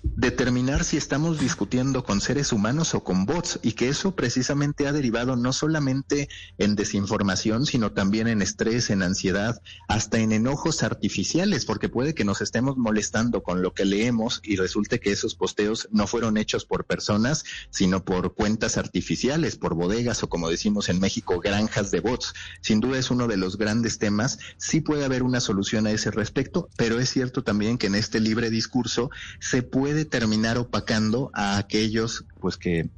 determinar 0.03 0.83
si 0.83 0.97
estamos 0.97 1.39
discutiendo 1.39 2.03
con 2.03 2.21
seres 2.21 2.51
humanos 2.51 2.93
o 2.95 3.03
con 3.03 3.25
bots 3.25 3.59
y 3.61 3.73
que 3.73 3.89
eso 3.89 4.15
precisamente 4.15 4.87
ha 4.87 4.93
derivado 4.93 5.35
no 5.35 5.53
solamente 5.53 6.29
en 6.57 6.75
desinformación, 6.75 7.65
sino 7.65 7.91
también 7.91 8.27
en 8.27 8.41
estrés, 8.41 8.89
en 8.89 9.03
ansiedad, 9.03 9.61
hasta 9.87 10.19
en 10.19 10.31
enojos 10.31 10.83
artificiales, 10.83 11.65
porque 11.65 11.89
puede 11.89 12.13
que 12.13 12.25
nos 12.25 12.41
estemos 12.41 12.77
molestando 12.77 13.43
con 13.43 13.61
lo 13.61 13.73
que 13.73 13.85
leemos 13.85 14.41
y 14.43 14.55
resulte 14.55 14.99
que 14.99 15.11
esos 15.11 15.35
posteos 15.35 15.87
no 15.91 16.07
fueron 16.07 16.37
hechos 16.37 16.65
por 16.65 16.85
personas, 16.85 17.43
sino 17.69 18.03
por 18.03 18.33
cuentas 18.33 18.77
artificiales, 18.77 19.57
por 19.57 19.73
bodegas 19.73 20.23
o 20.23 20.29
como 20.29 20.49
decimos 20.49 20.89
en 20.89 20.99
México, 20.99 21.39
granjas 21.39 21.91
de 21.91 21.99
bots. 21.99 22.33
Sin 22.61 22.79
duda 22.79 22.99
es 22.99 23.11
uno 23.11 23.27
de 23.27 23.37
los 23.37 23.57
grandes 23.57 23.99
temas. 23.99 24.39
Sí 24.57 24.81
puede 24.81 25.05
haber 25.05 25.23
una 25.23 25.39
solución 25.39 25.87
a 25.87 25.91
ese 25.91 26.11
respecto, 26.11 26.69
pero 26.77 26.99
es 26.99 27.09
cierto 27.09 27.43
también 27.43 27.77
que 27.77 27.87
en 27.87 27.95
este 27.95 28.19
libre 28.19 28.49
discurso 28.49 29.09
se 29.39 29.63
puede 29.63 29.88
terminar 30.05 30.57
opacando 30.57 31.31
a 31.33 31.57
aquellos 31.57 32.25
pues 32.39 32.57
que 32.57 32.89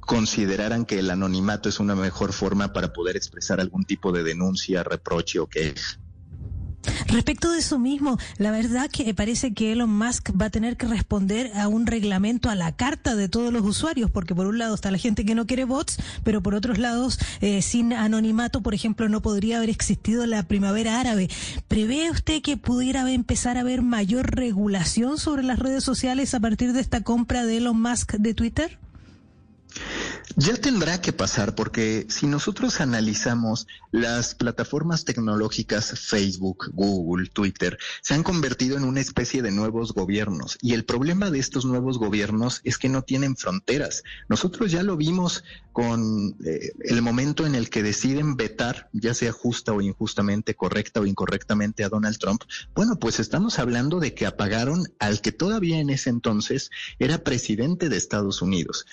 consideraran 0.00 0.86
que 0.86 0.98
el 0.98 1.10
anonimato 1.10 1.68
es 1.68 1.78
una 1.78 1.94
mejor 1.94 2.32
forma 2.32 2.72
para 2.72 2.92
poder 2.92 3.16
expresar 3.16 3.60
algún 3.60 3.84
tipo 3.84 4.12
de 4.12 4.22
denuncia, 4.22 4.82
reproche 4.82 5.38
o 5.38 5.46
queja. 5.46 6.00
Respecto 7.06 7.52
de 7.52 7.58
eso 7.58 7.78
mismo, 7.78 8.18
la 8.38 8.50
verdad 8.50 8.90
que 8.90 9.12
parece 9.14 9.54
que 9.54 9.72
Elon 9.72 9.90
Musk 9.90 10.30
va 10.40 10.46
a 10.46 10.50
tener 10.50 10.76
que 10.76 10.86
responder 10.86 11.52
a 11.54 11.68
un 11.68 11.86
reglamento 11.86 12.50
a 12.50 12.54
la 12.54 12.72
carta 12.72 13.16
de 13.16 13.28
todos 13.28 13.52
los 13.52 13.64
usuarios, 13.64 14.10
porque 14.10 14.34
por 14.34 14.46
un 14.46 14.58
lado 14.58 14.74
está 14.74 14.90
la 14.90 14.98
gente 14.98 15.24
que 15.24 15.34
no 15.34 15.46
quiere 15.46 15.64
bots, 15.64 15.98
pero 16.24 16.42
por 16.42 16.54
otros 16.54 16.78
lados, 16.78 17.18
eh, 17.40 17.62
sin 17.62 17.92
anonimato, 17.92 18.62
por 18.62 18.74
ejemplo, 18.74 19.08
no 19.08 19.22
podría 19.22 19.58
haber 19.58 19.70
existido 19.70 20.26
la 20.26 20.42
primavera 20.42 21.00
árabe. 21.00 21.28
¿Prevé 21.68 22.10
usted 22.10 22.42
que 22.42 22.56
pudiera 22.56 23.10
empezar 23.10 23.56
a 23.56 23.60
haber 23.60 23.82
mayor 23.82 24.34
regulación 24.34 25.18
sobre 25.18 25.42
las 25.42 25.58
redes 25.58 25.84
sociales 25.84 26.34
a 26.34 26.40
partir 26.40 26.72
de 26.72 26.80
esta 26.80 27.02
compra 27.02 27.44
de 27.44 27.58
Elon 27.58 27.80
Musk 27.80 28.14
de 28.14 28.34
Twitter? 28.34 28.78
Ya 30.36 30.56
tendrá 30.56 31.00
que 31.00 31.12
pasar 31.12 31.54
porque 31.54 32.06
si 32.08 32.26
nosotros 32.26 32.80
analizamos 32.80 33.66
las 33.90 34.34
plataformas 34.34 35.04
tecnológicas 35.04 35.98
Facebook, 35.98 36.70
Google, 36.74 37.28
Twitter, 37.28 37.78
se 38.02 38.14
han 38.14 38.22
convertido 38.22 38.76
en 38.76 38.84
una 38.84 39.00
especie 39.00 39.42
de 39.42 39.50
nuevos 39.50 39.94
gobiernos 39.94 40.58
y 40.60 40.74
el 40.74 40.84
problema 40.84 41.30
de 41.30 41.38
estos 41.38 41.64
nuevos 41.64 41.98
gobiernos 41.98 42.60
es 42.64 42.78
que 42.78 42.88
no 42.88 43.02
tienen 43.02 43.36
fronteras. 43.36 44.02
Nosotros 44.28 44.70
ya 44.70 44.82
lo 44.82 44.96
vimos 44.96 45.44
con 45.72 46.36
eh, 46.44 46.72
el 46.80 47.02
momento 47.02 47.46
en 47.46 47.54
el 47.54 47.70
que 47.70 47.82
deciden 47.82 48.36
vetar, 48.36 48.90
ya 48.92 49.14
sea 49.14 49.32
justa 49.32 49.72
o 49.72 49.80
injustamente, 49.80 50.54
correcta 50.54 51.00
o 51.00 51.06
incorrectamente 51.06 51.84
a 51.84 51.88
Donald 51.88 52.18
Trump. 52.18 52.42
Bueno, 52.74 52.98
pues 52.98 53.18
estamos 53.18 53.58
hablando 53.58 53.98
de 53.98 54.14
que 54.14 54.26
apagaron 54.26 54.92
al 54.98 55.20
que 55.20 55.32
todavía 55.32 55.78
en 55.78 55.90
ese 55.90 56.10
entonces 56.10 56.70
era 56.98 57.24
presidente 57.24 57.88
de 57.88 57.96
Estados 57.96 58.42
Unidos. 58.42 58.86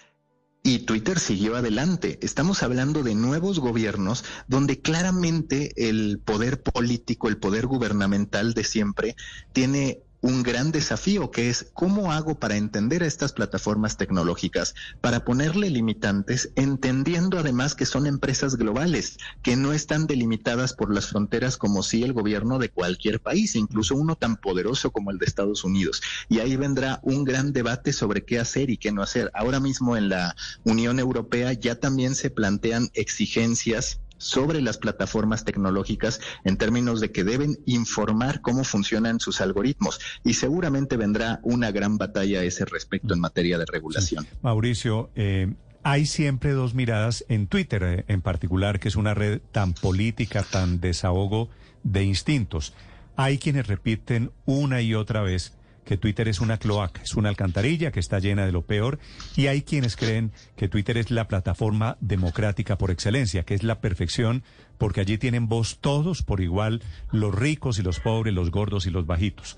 Y 0.68 0.80
Twitter 0.80 1.20
siguió 1.20 1.56
adelante. 1.56 2.18
Estamos 2.24 2.64
hablando 2.64 3.04
de 3.04 3.14
nuevos 3.14 3.60
gobiernos 3.60 4.26
donde 4.48 4.82
claramente 4.82 5.88
el 5.88 6.18
poder 6.18 6.64
político, 6.64 7.28
el 7.28 7.38
poder 7.38 7.68
gubernamental 7.68 8.56
de 8.56 8.64
siempre, 8.64 9.16
tiene 9.54 10.02
un 10.26 10.42
gran 10.42 10.72
desafío 10.72 11.30
que 11.30 11.52
es 11.52 11.68
cómo 11.76 12.12
hago 12.12 12.40
para 12.40 12.56
entender 12.56 13.04
a 13.04 13.06
estas 13.06 13.32
plataformas 13.32 13.96
tecnológicas, 13.96 14.74
para 15.00 15.24
ponerle 15.24 15.70
limitantes, 15.70 16.50
entendiendo 16.56 17.38
además 17.38 17.76
que 17.76 17.86
son 17.86 18.08
empresas 18.08 18.56
globales, 18.56 19.18
que 19.44 19.56
no 19.56 19.72
están 19.72 20.08
delimitadas 20.08 20.74
por 20.74 20.92
las 20.92 21.10
fronteras 21.10 21.58
como 21.58 21.84
si 21.84 22.02
el 22.02 22.12
gobierno 22.12 22.58
de 22.58 22.70
cualquier 22.70 23.20
país, 23.20 23.56
incluso 23.56 23.96
uno 23.96 24.16
tan 24.16 24.38
poderoso 24.38 24.90
como 24.90 25.12
el 25.12 25.20
de 25.20 25.28
Estados 25.28 25.64
Unidos. 25.64 26.02
Y 26.28 26.40
ahí 26.40 26.56
vendrá 26.56 27.00
un 27.04 27.24
gran 27.24 27.54
debate 27.54 27.94
sobre 27.94 28.26
qué 28.26 28.40
hacer 28.40 28.72
y 28.72 28.78
qué 28.78 28.92
no 28.92 29.04
hacer. 29.04 29.30
Ahora 29.36 29.60
mismo 29.60 29.96
en 29.96 30.10
la 30.10 30.36
Unión 30.64 30.98
Europea 30.98 31.54
ya 31.54 31.76
también 31.76 32.16
se 32.16 32.32
plantean 32.32 32.90
exigencias 32.96 34.00
sobre 34.18 34.62
las 34.62 34.78
plataformas 34.78 35.46
tecnológicas 35.46 36.22
en 36.44 36.58
términos 36.58 37.02
de 37.02 37.12
que 37.12 37.24
deben 37.24 37.58
informar 37.66 38.42
cómo 38.42 38.64
funcionan 38.64 39.20
sus 39.20 39.42
algoritmos 39.42 40.00
y 40.24 40.34
seguramente 40.34 40.98
vendrá 40.98 41.40
una 41.44 41.72
gran 41.72 41.98
batalla 41.98 42.40
a 42.40 42.44
ese 42.44 42.66
respecto 42.66 43.14
en 43.14 43.20
materia 43.20 43.58
de 43.58 43.66
regulación. 43.66 44.28
Mauricio, 44.42 45.10
eh, 45.16 45.54
hay 45.84 46.06
siempre 46.06 46.54
dos 46.54 46.74
miradas 46.74 47.26
en 47.30 47.48
Twitter 47.48 47.84
eh, 47.84 48.06
en 48.08 48.22
particular, 48.22 48.80
que 48.80 48.88
es 48.88 48.96
una 48.96 49.14
red 49.14 49.42
tan 49.52 49.74
política, 49.74 50.44
tan 50.44 50.80
desahogo 50.82 51.50
de 51.84 52.04
instintos. 52.04 52.74
Hay 53.16 53.38
quienes 53.38 53.68
repiten 53.68 54.32
una 54.46 54.82
y 54.82 54.96
otra 54.96 55.22
vez 55.22 55.54
que 55.86 55.98
Twitter 55.98 56.28
es 56.28 56.42
una 56.42 56.58
cloaca, 56.58 57.02
es 57.04 57.16
una 57.16 57.30
alcantarilla 57.30 57.92
que 57.92 58.00
está 58.00 58.20
llena 58.20 58.46
de 58.46 58.52
lo 58.52 58.64
peor, 58.64 59.00
y 59.36 59.48
hay 59.48 59.62
quienes 59.62 59.96
creen 59.96 60.32
que 60.58 60.68
Twitter 60.68 60.98
es 60.98 61.12
la 61.12 61.28
plataforma 61.28 61.98
democrática 62.02 62.78
por 62.78 62.92
excelencia, 62.92 63.44
que 63.44 63.54
es 63.54 63.64
la 63.64 63.80
perfección, 63.80 64.44
porque 64.78 65.02
allí 65.02 65.18
tienen 65.18 65.48
voz 65.48 65.78
todos 65.80 66.24
por 66.24 66.42
igual, 66.42 66.82
los 67.12 67.34
ricos 67.34 67.80
y 67.80 67.84
los 67.84 68.00
pobres, 68.00 68.34
los 68.34 68.52
gordos 68.52 68.86
y 68.86 68.90
los 68.90 69.06
bajitos. 69.06 69.58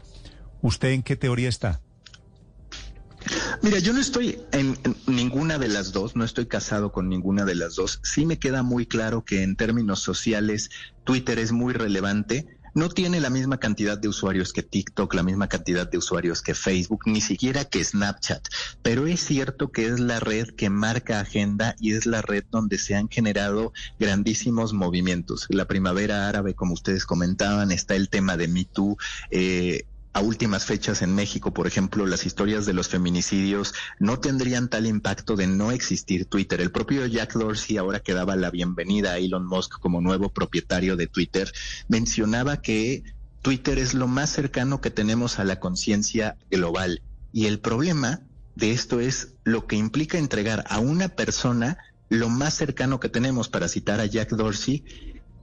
¿Usted 0.62 0.90
en 0.90 1.04
qué 1.04 1.16
teoría 1.16 1.50
está? 1.50 1.82
Mira, 3.62 3.80
yo 3.80 3.94
no 3.94 4.00
estoy 4.00 4.40
en, 4.52 4.78
ninguna 5.08 5.58
de 5.58 5.68
las 5.68 5.92
dos, 5.92 6.16
no 6.16 6.24
estoy 6.24 6.46
casado 6.46 6.92
con 6.92 7.10
ninguna 7.10 7.46
de 7.46 7.56
las 7.56 7.76
dos. 7.76 8.00
Sí 8.04 8.26
me 8.26 8.40
queda 8.40 8.64
muy 8.64 8.86
claro 8.86 9.26
que 9.26 9.44
en 9.44 9.56
términos 9.56 10.00
sociales 10.00 10.70
Twitter 11.04 11.40
es 11.40 11.52
muy 11.52 11.74
relevante 11.74 12.57
no 12.78 12.90
tiene 12.90 13.20
la 13.20 13.32
misma 13.32 13.58
cantidad 13.58 13.98
de 13.98 14.08
usuarios 14.08 14.54
que 14.54 14.62
TikTok, 14.62 15.16
la 15.16 15.24
misma 15.24 15.50
cantidad 15.50 15.90
de 15.90 15.98
usuarios 15.98 16.44
que 16.44 16.54
Facebook, 16.54 17.02
ni 17.08 17.22
siquiera 17.22 17.66
que 17.66 17.84
Snapchat, 17.84 18.48
pero 18.84 19.08
es 19.08 19.20
cierto 19.20 19.72
que 19.72 19.88
es 19.88 20.00
la 20.00 20.20
red 20.20 20.50
que 20.50 20.70
marca 20.70 21.20
agenda 21.20 21.76
y 21.80 21.94
es 21.94 22.06
la 22.06 22.22
red 22.22 22.44
donde 22.52 22.78
se 22.78 22.94
han 22.94 23.10
generado 23.10 23.74
grandísimos 24.00 24.74
movimientos. 24.74 25.48
La 25.50 25.66
primavera 25.66 26.30
árabe, 26.30 26.54
como 26.54 26.74
ustedes 26.74 27.08
comentaban, 27.08 27.72
está 27.72 27.96
el 27.96 28.10
tema 28.10 28.38
de 28.38 28.48
Me 28.48 28.66
Too. 28.66 28.96
Eh, 29.32 29.88
a 30.18 30.20
últimas 30.20 30.66
fechas 30.66 31.04
en 31.04 31.14
México, 31.14 31.54
por 31.54 31.68
ejemplo, 31.68 32.08
las 32.08 32.26
historias 32.26 32.66
de 32.66 32.74
los 32.74 32.88
feminicidios 32.88 33.76
no 34.00 34.20
tendrían 34.20 34.68
tal 34.68 34.88
impacto 34.88 35.36
de 35.36 35.46
no 35.46 35.72
existir 35.72 36.26
Twitter. 36.26 36.60
El 36.60 36.72
propio 36.72 37.06
Jack 37.06 37.34
Dorsey, 37.34 37.78
ahora 37.78 38.00
que 38.00 38.16
daba 38.16 38.36
la 38.36 38.50
bienvenida 38.50 39.12
a 39.12 39.18
Elon 39.20 39.46
Musk 39.46 39.78
como 39.80 40.02
nuevo 40.02 40.30
propietario 40.30 40.96
de 40.96 41.06
Twitter, 41.06 41.52
mencionaba 41.88 42.64
que 42.64 43.04
Twitter 43.44 43.78
es 43.78 43.94
lo 43.94 44.08
más 44.08 44.32
cercano 44.32 44.82
que 44.82 44.90
tenemos 44.90 45.38
a 45.38 45.44
la 45.44 45.60
conciencia 45.60 46.36
global. 46.50 47.04
Y 47.32 47.46
el 47.46 47.60
problema 47.60 48.22
de 48.56 48.72
esto 48.72 49.00
es 49.00 49.36
lo 49.44 49.68
que 49.68 49.76
implica 49.76 50.18
entregar 50.18 50.64
a 50.68 50.80
una 50.80 51.10
persona 51.10 51.78
lo 52.10 52.30
más 52.30 52.56
cercano 52.56 53.00
que 53.00 53.10
tenemos, 53.10 53.50
para 53.50 53.68
citar 53.68 54.00
a 54.00 54.08
Jack 54.08 54.32
Dorsey, 54.32 54.84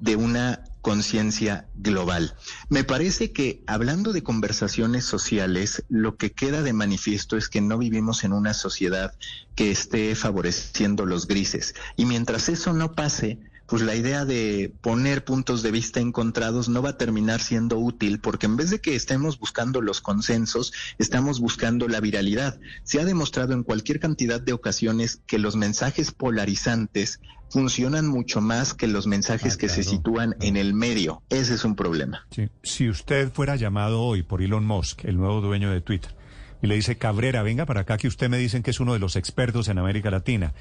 de 0.00 0.16
una 0.16 0.64
conciencia 0.84 1.66
global. 1.74 2.36
Me 2.68 2.84
parece 2.84 3.32
que 3.32 3.64
hablando 3.66 4.12
de 4.12 4.22
conversaciones 4.22 5.06
sociales, 5.06 5.82
lo 5.88 6.16
que 6.16 6.32
queda 6.32 6.60
de 6.62 6.74
manifiesto 6.74 7.38
es 7.38 7.48
que 7.48 7.62
no 7.62 7.78
vivimos 7.78 8.22
en 8.22 8.34
una 8.34 8.52
sociedad 8.52 9.14
que 9.56 9.70
esté 9.70 10.14
favoreciendo 10.14 11.06
los 11.06 11.26
grises. 11.26 11.74
Y 11.96 12.04
mientras 12.04 12.50
eso 12.50 12.74
no 12.74 12.92
pase, 12.92 13.38
pues 13.66 13.80
la 13.80 13.96
idea 13.96 14.26
de 14.26 14.74
poner 14.82 15.24
puntos 15.24 15.62
de 15.62 15.70
vista 15.70 16.00
encontrados 16.00 16.68
no 16.68 16.82
va 16.82 16.90
a 16.90 16.98
terminar 16.98 17.40
siendo 17.40 17.78
útil 17.78 18.20
porque 18.20 18.44
en 18.44 18.56
vez 18.56 18.68
de 18.68 18.82
que 18.82 18.94
estemos 18.94 19.38
buscando 19.38 19.80
los 19.80 20.02
consensos, 20.02 20.74
estamos 20.98 21.40
buscando 21.40 21.88
la 21.88 22.00
viralidad. 22.00 22.60
Se 22.82 23.00
ha 23.00 23.06
demostrado 23.06 23.54
en 23.54 23.62
cualquier 23.62 24.00
cantidad 24.00 24.38
de 24.38 24.52
ocasiones 24.52 25.22
que 25.26 25.38
los 25.38 25.56
mensajes 25.56 26.12
polarizantes 26.12 27.20
funcionan 27.54 28.06
mucho 28.06 28.42
más 28.42 28.74
que 28.74 28.86
los 28.86 29.06
mensajes 29.06 29.54
ah, 29.54 29.58
que 29.58 29.68
se 29.70 29.82
sitúan 29.82 30.34
en 30.40 30.56
el 30.56 30.74
medio. 30.74 31.22
Ese 31.30 31.54
es 31.54 31.64
un 31.64 31.74
problema. 31.76 32.26
Si 32.62 32.88
usted 32.90 33.32
fuera 33.32 33.56
llamado 33.56 34.02
hoy 34.02 34.22
por 34.22 34.42
Elon 34.42 34.66
Musk, 34.66 35.04
el 35.04 35.16
nuevo 35.16 35.40
dueño 35.40 35.70
de 35.70 35.80
Twitter, 35.80 36.14
y 36.60 36.66
le 36.66 36.74
dice, 36.74 36.98
Cabrera, 36.98 37.42
venga 37.42 37.64
para 37.64 37.82
acá 37.82 37.96
que 37.96 38.08
usted 38.08 38.28
me 38.28 38.38
dicen 38.38 38.62
que 38.62 38.70
es 38.72 38.80
uno 38.80 38.92
de 38.92 38.98
los 38.98 39.16
expertos 39.16 39.68
en 39.68 39.78
América 39.78 40.10
Latina, 40.10 40.52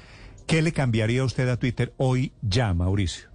¿Qué 0.46 0.60
le 0.60 0.72
cambiaría 0.72 1.24
usted 1.24 1.48
a 1.48 1.58
Twitter 1.58 1.94
hoy 1.96 2.32
ya, 2.42 2.74
Mauricio? 2.74 3.30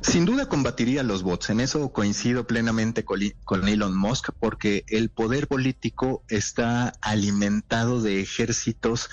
Sin 0.00 0.24
duda 0.24 0.48
combatiría 0.48 1.02
los 1.02 1.22
bots. 1.22 1.50
En 1.50 1.60
eso 1.60 1.92
coincido 1.92 2.46
plenamente 2.46 3.04
con 3.04 3.68
Elon 3.68 3.96
Musk 3.96 4.30
porque 4.38 4.84
el 4.88 5.10
poder 5.10 5.48
político 5.48 6.22
está 6.28 6.92
alimentado 7.00 8.00
de 8.00 8.20
ejércitos 8.20 9.10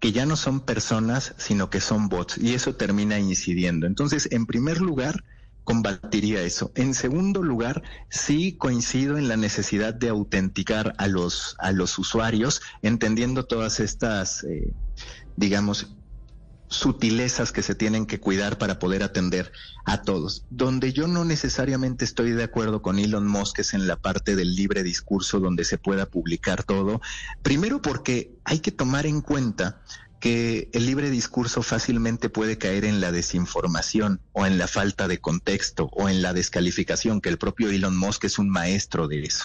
que 0.00 0.12
ya 0.12 0.26
no 0.26 0.36
son 0.36 0.60
personas, 0.60 1.34
sino 1.38 1.70
que 1.70 1.80
son 1.80 2.08
bots 2.08 2.38
y 2.38 2.54
eso 2.54 2.74
termina 2.74 3.18
incidiendo. 3.18 3.86
Entonces, 3.86 4.28
en 4.32 4.46
primer 4.46 4.80
lugar, 4.80 5.24
combatiría 5.64 6.42
eso. 6.42 6.70
En 6.76 6.94
segundo 6.94 7.42
lugar, 7.42 7.82
sí 8.08 8.56
coincido 8.56 9.18
en 9.18 9.26
la 9.26 9.36
necesidad 9.36 9.92
de 9.92 10.08
autenticar 10.08 10.94
a 10.98 11.08
los, 11.08 11.56
a 11.58 11.72
los 11.72 11.98
usuarios, 11.98 12.62
entendiendo 12.82 13.46
todas 13.46 13.80
estas, 13.80 14.44
eh, 14.44 14.72
digamos, 15.36 15.96
sutilezas 16.68 17.52
que 17.52 17.62
se 17.62 17.74
tienen 17.74 18.06
que 18.06 18.20
cuidar 18.20 18.58
para 18.58 18.78
poder 18.78 19.02
atender 19.02 19.52
a 19.84 20.02
todos. 20.02 20.44
Donde 20.50 20.92
yo 20.92 21.06
no 21.06 21.24
necesariamente 21.24 22.04
estoy 22.04 22.32
de 22.32 22.44
acuerdo 22.44 22.82
con 22.82 22.98
Elon 22.98 23.26
Musk 23.26 23.60
es 23.60 23.74
en 23.74 23.86
la 23.86 23.96
parte 23.96 24.36
del 24.36 24.54
libre 24.54 24.82
discurso 24.82 25.40
donde 25.40 25.64
se 25.64 25.78
pueda 25.78 26.06
publicar 26.06 26.64
todo. 26.64 27.00
Primero 27.42 27.80
porque 27.82 28.32
hay 28.44 28.58
que 28.58 28.72
tomar 28.72 29.06
en 29.06 29.20
cuenta 29.20 29.82
que 30.20 30.70
el 30.72 30.86
libre 30.86 31.10
discurso 31.10 31.62
fácilmente 31.62 32.28
puede 32.30 32.58
caer 32.58 32.84
en 32.84 33.00
la 33.00 33.12
desinformación 33.12 34.20
o 34.32 34.46
en 34.46 34.58
la 34.58 34.66
falta 34.66 35.08
de 35.08 35.18
contexto 35.18 35.88
o 35.92 36.08
en 36.08 36.22
la 36.22 36.32
descalificación, 36.32 37.20
que 37.20 37.28
el 37.28 37.38
propio 37.38 37.70
Elon 37.70 37.96
Musk 37.96 38.24
es 38.24 38.38
un 38.38 38.48
maestro 38.48 39.08
de 39.08 39.24
eso. 39.24 39.44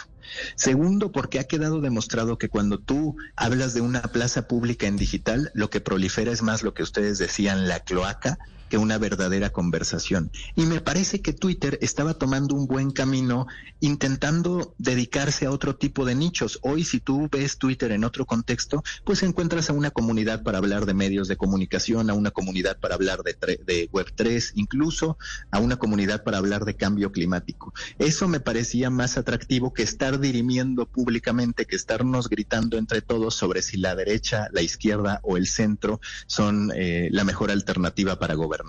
Segundo, 0.56 1.12
porque 1.12 1.40
ha 1.40 1.46
quedado 1.46 1.82
demostrado 1.82 2.38
que 2.38 2.50
cuando 2.50 2.80
tú 2.80 3.16
hablas 3.36 3.74
de 3.74 3.82
una 3.82 4.02
plaza 4.02 4.48
pública 4.48 4.88
en 4.88 4.98
digital, 4.98 5.52
lo 5.54 5.70
que 5.70 5.82
prolifera 5.82 6.32
es 6.32 6.42
más 6.42 6.64
lo 6.64 6.74
que 6.74 6.84
ustedes 6.84 7.18
decían, 7.18 7.68
la 7.68 7.80
cloaca, 7.80 8.38
que 8.72 8.78
una 8.78 8.98
verdadera 8.98 9.50
conversación. 9.50 10.32
Y 10.56 10.66
me 10.66 10.80
parece 10.80 11.22
que 11.22 11.34
Twitter 11.34 11.78
estaba 11.82 12.14
tomando 12.14 12.56
un 12.56 12.68
buen 12.68 12.92
camino 12.92 13.46
intentando 13.82 14.74
dedicarse 14.78 15.46
a 15.46 15.52
otro 15.52 15.76
tipo 15.76 16.06
de 16.06 16.16
nichos. 16.16 16.58
Hoy 16.62 16.86
si 16.86 17.02
tú 17.02 17.28
ves 17.30 17.58
Twitter 17.58 17.92
en 17.92 18.06
otro 18.06 18.26
contexto, 18.26 18.82
pues 19.04 19.24
encuentras 19.24 19.70
a 19.70 19.74
una 19.74 19.92
comunidad 19.92 20.42
para 20.42 20.60
hablar 20.60 20.86
de 20.86 20.94
medios 20.94 21.28
de 21.28 21.36
comunicación, 21.36 22.10
a 22.10 22.14
una 22.14 22.32
comunidad 22.32 22.80
para 22.80 22.96
hablar 22.96 23.24
de, 23.24 23.36
de 23.66 23.90
Web3, 23.92 24.54
incluso 24.56 25.18
a 25.52 25.60
una 25.60 25.76
comunidad 25.76 26.24
para 26.24 26.38
hablar 26.38 26.64
de 26.64 26.78
cambio 26.78 27.12
climático. 27.12 27.74
Eso 28.00 28.30
me 28.30 28.40
parecía 28.40 28.90
más 28.90 29.18
atractivo 29.18 29.74
que 29.74 29.84
estar 29.84 30.18
dirimiendo 30.22 30.86
públicamente, 30.86 31.66
que 31.66 31.76
estarnos 31.76 32.30
gritando 32.30 32.78
entre 32.78 33.02
todos 33.02 33.36
sobre 33.36 33.64
si 33.64 33.76
la 33.76 33.96
derecha, 33.96 34.48
la 34.54 34.62
izquierda 34.62 35.20
o 35.24 35.36
el 35.36 35.48
centro 35.48 36.00
son 36.26 36.72
eh, 36.74 37.10
la 37.12 37.26
mejor 37.26 37.52
alternativa 37.52 38.18
para 38.18 38.36
gobernar. 38.36 38.61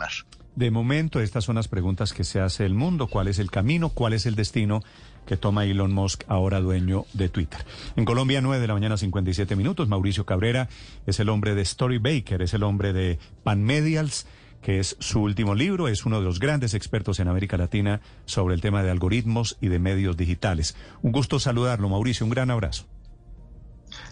De 0.54 0.70
momento, 0.70 1.20
estas 1.20 1.44
son 1.44 1.56
las 1.56 1.68
preguntas 1.68 2.12
que 2.12 2.24
se 2.24 2.40
hace 2.40 2.66
el 2.66 2.74
mundo. 2.74 3.06
¿Cuál 3.06 3.28
es 3.28 3.38
el 3.38 3.50
camino? 3.50 3.88
¿Cuál 3.88 4.12
es 4.12 4.26
el 4.26 4.34
destino 4.34 4.82
que 5.26 5.36
toma 5.36 5.64
Elon 5.64 5.92
Musk, 5.94 6.24
ahora 6.28 6.60
dueño 6.60 7.06
de 7.14 7.30
Twitter? 7.30 7.64
En 7.96 8.04
Colombia, 8.04 8.42
9 8.42 8.60
de 8.60 8.66
la 8.66 8.74
mañana, 8.74 8.96
57 8.98 9.56
minutos. 9.56 9.88
Mauricio 9.88 10.26
Cabrera 10.26 10.68
es 11.06 11.20
el 11.20 11.30
hombre 11.30 11.54
de 11.54 11.62
Story 11.62 11.98
Baker, 11.98 12.42
es 12.42 12.52
el 12.52 12.64
hombre 12.64 12.92
de 12.92 13.18
Panmedials 13.44 14.26
que 14.62 14.78
es 14.78 14.96
su 15.00 15.20
último 15.20 15.54
libro, 15.54 15.88
es 15.88 16.06
uno 16.06 16.20
de 16.20 16.24
los 16.24 16.38
grandes 16.38 16.72
expertos 16.74 17.18
en 17.18 17.28
América 17.28 17.56
Latina 17.56 18.00
sobre 18.24 18.54
el 18.54 18.60
tema 18.60 18.82
de 18.82 18.90
algoritmos 18.90 19.58
y 19.60 19.68
de 19.68 19.80
medios 19.80 20.16
digitales. 20.16 20.76
Un 21.02 21.12
gusto 21.12 21.40
saludarlo, 21.40 21.88
Mauricio, 21.88 22.24
un 22.24 22.30
gran 22.30 22.50
abrazo. 22.50 22.86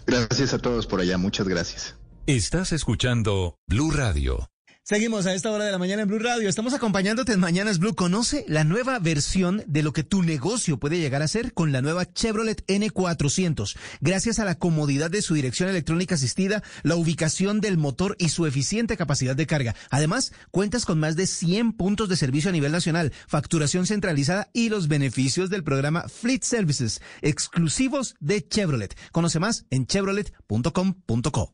Gracias 0.05 0.53
a 0.53 0.59
todos 0.59 0.85
por 0.87 0.99
allá, 0.99 1.17
muchas 1.17 1.47
gracias. 1.47 1.95
Estás 2.27 2.71
escuchando 2.71 3.55
Blue 3.67 3.91
Radio. 3.91 4.50
Seguimos 4.83 5.27
a 5.27 5.35
esta 5.35 5.51
hora 5.51 5.65
de 5.65 5.71
la 5.71 5.77
mañana 5.77 6.01
en 6.01 6.07
Blue 6.07 6.17
Radio. 6.17 6.49
Estamos 6.49 6.73
acompañándote 6.73 7.33
en 7.33 7.39
Mañanas 7.39 7.77
Blue. 7.77 7.93
Conoce 7.93 8.43
la 8.47 8.63
nueva 8.63 8.97
versión 8.97 9.63
de 9.67 9.83
lo 9.83 9.93
que 9.93 10.03
tu 10.03 10.23
negocio 10.23 10.79
puede 10.79 10.99
llegar 10.99 11.21
a 11.21 11.27
ser 11.27 11.53
con 11.53 11.71
la 11.71 11.83
nueva 11.83 12.11
Chevrolet 12.11 12.65
N400. 12.65 13.77
Gracias 14.01 14.39
a 14.39 14.45
la 14.45 14.55
comodidad 14.55 15.11
de 15.11 15.21
su 15.21 15.35
dirección 15.35 15.69
electrónica 15.69 16.15
asistida, 16.15 16.63
la 16.81 16.95
ubicación 16.95 17.61
del 17.61 17.77
motor 17.77 18.15
y 18.17 18.29
su 18.29 18.47
eficiente 18.47 18.97
capacidad 18.97 19.35
de 19.35 19.45
carga. 19.45 19.75
Además, 19.91 20.33
cuentas 20.49 20.85
con 20.85 20.99
más 20.99 21.15
de 21.15 21.27
100 21.27 21.73
puntos 21.73 22.09
de 22.09 22.17
servicio 22.17 22.49
a 22.49 22.53
nivel 22.53 22.71
nacional, 22.71 23.13
facturación 23.27 23.85
centralizada 23.85 24.49
y 24.51 24.69
los 24.69 24.87
beneficios 24.87 25.51
del 25.51 25.63
programa 25.63 26.09
Fleet 26.09 26.41
Services, 26.41 27.01
exclusivos 27.21 28.15
de 28.19 28.47
Chevrolet. 28.47 28.97
Conoce 29.11 29.39
más 29.39 29.65
en 29.69 29.85
chevrolet.com.co. 29.85 31.53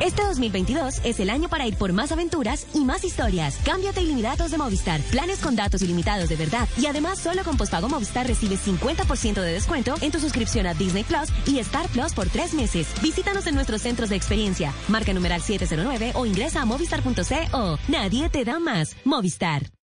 Este 0.00 0.22
2022 0.24 1.02
es 1.04 1.20
el 1.20 1.28
año 1.28 1.50
para 1.50 1.66
ir 1.66 1.76
por 1.76 1.92
más 1.92 2.10
aventuras 2.10 2.66
y 2.72 2.84
más 2.84 3.04
historias. 3.04 3.58
Cámbiate 3.64 4.00
ilimitados 4.00 4.50
de 4.50 4.56
Movistar. 4.56 5.00
Planes 5.10 5.40
con 5.40 5.56
datos 5.56 5.82
ilimitados 5.82 6.30
de 6.30 6.36
verdad. 6.36 6.66
Y 6.78 6.86
además, 6.86 7.18
solo 7.18 7.44
con 7.44 7.58
postpago 7.58 7.88
Movistar 7.88 8.26
recibes 8.26 8.66
50% 8.66 9.34
de 9.40 9.52
descuento 9.52 9.94
en 10.00 10.10
tu 10.10 10.18
suscripción 10.18 10.66
a 10.66 10.74
Disney 10.74 11.04
Plus 11.04 11.28
y 11.46 11.58
Star 11.58 11.86
Plus 11.88 12.14
por 12.14 12.28
tres 12.28 12.54
meses. 12.54 12.88
Visítanos 13.02 13.46
en 13.46 13.54
nuestros 13.54 13.82
centros 13.82 14.08
de 14.08 14.16
experiencia. 14.16 14.72
Marca 14.88 15.12
numeral 15.12 15.42
709 15.42 16.12
o 16.14 16.24
ingresa 16.24 16.62
a 16.62 16.64
movistar.co. 16.64 17.78
Nadie 17.88 18.30
te 18.30 18.44
da 18.44 18.58
más. 18.58 18.96
Movistar. 19.04 19.79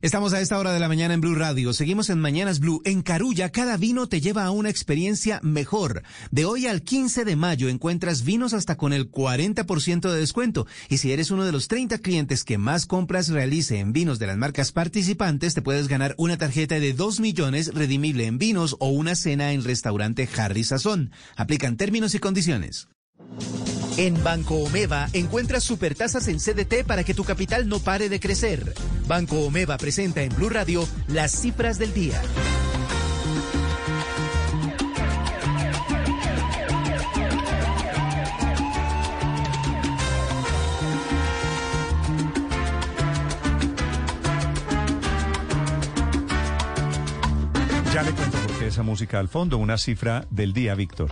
Estamos 0.00 0.32
a 0.32 0.40
esta 0.40 0.56
hora 0.56 0.72
de 0.72 0.78
la 0.78 0.86
mañana 0.86 1.14
en 1.14 1.20
Blue 1.20 1.34
Radio. 1.34 1.72
Seguimos 1.72 2.08
en 2.08 2.20
Mañanas 2.20 2.60
Blue. 2.60 2.80
En 2.84 3.02
Carulla, 3.02 3.50
cada 3.50 3.76
vino 3.76 4.08
te 4.08 4.20
lleva 4.20 4.44
a 4.44 4.52
una 4.52 4.70
experiencia 4.70 5.40
mejor. 5.42 6.04
De 6.30 6.44
hoy 6.44 6.68
al 6.68 6.82
15 6.82 7.24
de 7.24 7.34
mayo 7.34 7.68
encuentras 7.68 8.22
vinos 8.22 8.54
hasta 8.54 8.76
con 8.76 8.92
el 8.92 9.10
40% 9.10 10.08
de 10.08 10.20
descuento. 10.20 10.68
Y 10.88 10.98
si 10.98 11.10
eres 11.10 11.32
uno 11.32 11.44
de 11.44 11.50
los 11.50 11.66
30 11.66 11.98
clientes 11.98 12.44
que 12.44 12.58
más 12.58 12.86
compras 12.86 13.28
realice 13.28 13.80
en 13.80 13.92
vinos 13.92 14.20
de 14.20 14.28
las 14.28 14.36
marcas 14.36 14.70
participantes, 14.70 15.54
te 15.54 15.62
puedes 15.62 15.88
ganar 15.88 16.14
una 16.16 16.38
tarjeta 16.38 16.78
de 16.78 16.92
2 16.92 17.18
millones 17.18 17.74
redimible 17.74 18.26
en 18.26 18.38
vinos 18.38 18.76
o 18.78 18.90
una 18.90 19.16
cena 19.16 19.52
en 19.52 19.64
restaurante 19.64 20.28
Harry 20.36 20.62
Sazón. 20.62 21.10
Aplican 21.34 21.76
términos 21.76 22.14
y 22.14 22.20
condiciones. 22.20 22.86
En 23.98 24.22
Banco 24.22 24.54
Omeva 24.54 25.08
encuentras 25.12 25.64
supertasas 25.64 26.28
en 26.28 26.38
CDT 26.38 26.86
para 26.86 27.02
que 27.02 27.14
tu 27.14 27.24
capital 27.24 27.68
no 27.68 27.80
pare 27.80 28.08
de 28.08 28.20
crecer. 28.20 28.72
Banco 29.08 29.40
Omeva 29.40 29.76
presenta 29.76 30.22
en 30.22 30.32
Blue 30.36 30.48
Radio 30.48 30.86
las 31.08 31.32
cifras 31.32 31.80
del 31.80 31.92
día. 31.92 32.22
Ya 47.92 48.04
le 48.04 48.12
cuento 48.12 48.38
por 48.38 48.62
esa 48.62 48.84
música 48.84 49.18
al 49.18 49.26
fondo, 49.28 49.58
una 49.58 49.76
cifra 49.76 50.24
del 50.30 50.52
día, 50.52 50.76
Víctor. 50.76 51.10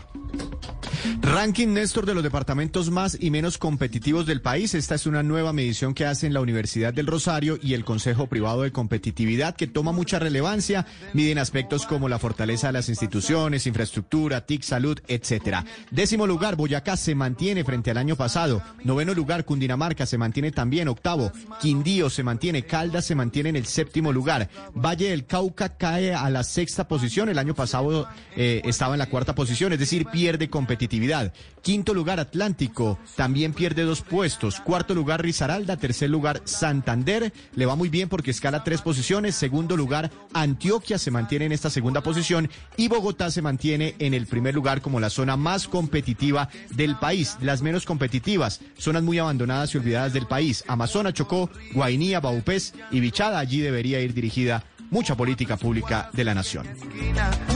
Ranking 1.36 1.74
Néstor 1.74 2.06
de 2.06 2.14
los 2.14 2.22
departamentos 2.22 2.90
más 2.90 3.18
y 3.20 3.30
menos 3.30 3.58
competitivos 3.58 4.24
del 4.24 4.40
país. 4.40 4.74
Esta 4.74 4.94
es 4.94 5.04
una 5.04 5.22
nueva 5.22 5.52
medición 5.52 5.92
que 5.92 6.06
hacen 6.06 6.32
la 6.32 6.40
Universidad 6.40 6.94
del 6.94 7.06
Rosario 7.06 7.58
y 7.60 7.74
el 7.74 7.84
Consejo 7.84 8.26
Privado 8.26 8.62
de 8.62 8.72
Competitividad 8.72 9.54
que 9.54 9.66
toma 9.66 9.92
mucha 9.92 10.18
relevancia. 10.18 10.86
Miden 11.12 11.36
aspectos 11.36 11.84
como 11.84 12.08
la 12.08 12.18
fortaleza 12.18 12.68
de 12.68 12.72
las 12.72 12.88
instituciones, 12.88 13.66
infraestructura, 13.66 14.46
TIC, 14.46 14.62
salud, 14.62 14.98
etcétera. 15.08 15.66
Décimo 15.90 16.26
lugar, 16.26 16.56
Boyacá 16.56 16.96
se 16.96 17.14
mantiene 17.14 17.64
frente 17.64 17.90
al 17.90 17.98
año 17.98 18.16
pasado. 18.16 18.62
Noveno 18.82 19.12
lugar, 19.12 19.44
Cundinamarca 19.44 20.06
se 20.06 20.16
mantiene 20.16 20.52
también. 20.52 20.88
Octavo, 20.88 21.32
Quindío 21.60 22.08
se 22.08 22.22
mantiene. 22.22 22.62
Caldas 22.62 23.04
se 23.04 23.14
mantiene 23.14 23.50
en 23.50 23.56
el 23.56 23.66
séptimo 23.66 24.10
lugar. 24.10 24.48
Valle 24.74 25.10
del 25.10 25.26
Cauca 25.26 25.76
cae 25.76 26.14
a 26.14 26.30
la 26.30 26.44
sexta 26.44 26.88
posición. 26.88 27.28
El 27.28 27.38
año 27.38 27.54
pasado 27.54 28.08
eh, 28.36 28.62
estaba 28.64 28.94
en 28.94 29.00
la 29.00 29.10
cuarta 29.10 29.34
posición, 29.34 29.74
es 29.74 29.78
decir, 29.78 30.06
pierde 30.06 30.48
competitividad. 30.48 31.25
Quinto 31.62 31.94
lugar 31.94 32.20
Atlántico, 32.20 32.98
también 33.16 33.52
pierde 33.52 33.82
dos 33.82 34.02
puestos. 34.02 34.60
Cuarto 34.60 34.94
lugar 34.94 35.22
Risaralda, 35.22 35.76
tercer 35.76 36.10
lugar 36.10 36.42
Santander, 36.44 37.32
le 37.54 37.66
va 37.66 37.74
muy 37.74 37.88
bien 37.88 38.08
porque 38.08 38.30
escala 38.30 38.62
tres 38.62 38.82
posiciones. 38.82 39.34
Segundo 39.34 39.76
lugar 39.76 40.10
Antioquia 40.32 40.98
se 40.98 41.10
mantiene 41.10 41.46
en 41.46 41.52
esta 41.52 41.70
segunda 41.70 42.02
posición 42.02 42.48
y 42.76 42.88
Bogotá 42.88 43.30
se 43.30 43.42
mantiene 43.42 43.96
en 43.98 44.14
el 44.14 44.26
primer 44.26 44.54
lugar 44.54 44.80
como 44.80 45.00
la 45.00 45.10
zona 45.10 45.36
más 45.36 45.66
competitiva 45.66 46.48
del 46.70 46.96
país. 46.96 47.36
Las 47.40 47.62
menos 47.62 47.84
competitivas, 47.84 48.60
zonas 48.78 49.02
muy 49.02 49.18
abandonadas 49.18 49.74
y 49.74 49.78
olvidadas 49.78 50.12
del 50.12 50.26
país. 50.26 50.62
Amazonas, 50.68 51.14
Chocó, 51.14 51.50
Guainía, 51.74 52.20
Baupés 52.20 52.74
y 52.90 53.00
Bichada. 53.00 53.38
Allí 53.38 53.60
debería 53.60 54.00
ir 54.00 54.14
dirigida 54.14 54.64
mucha 54.90 55.16
política 55.16 55.56
pública 55.56 56.10
de 56.12 56.24
la 56.24 56.34
nación. 56.34 56.66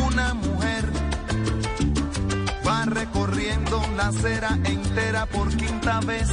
Una 0.06 0.34
mujer 0.34 0.79
la 3.96 4.08
acera 4.08 4.58
entera 4.64 5.26
por 5.26 5.48
quinta 5.56 6.00
vez. 6.00 6.28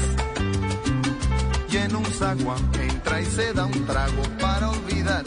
Y 1.69 1.77
en 1.77 1.95
un 1.95 2.05
zaguán 2.05 2.71
entra 2.79 3.21
y 3.21 3.25
se 3.25 3.53
da 3.53 3.65
un 3.65 3.85
trago 3.85 4.23
para 4.39 4.69
olvidar 4.69 5.23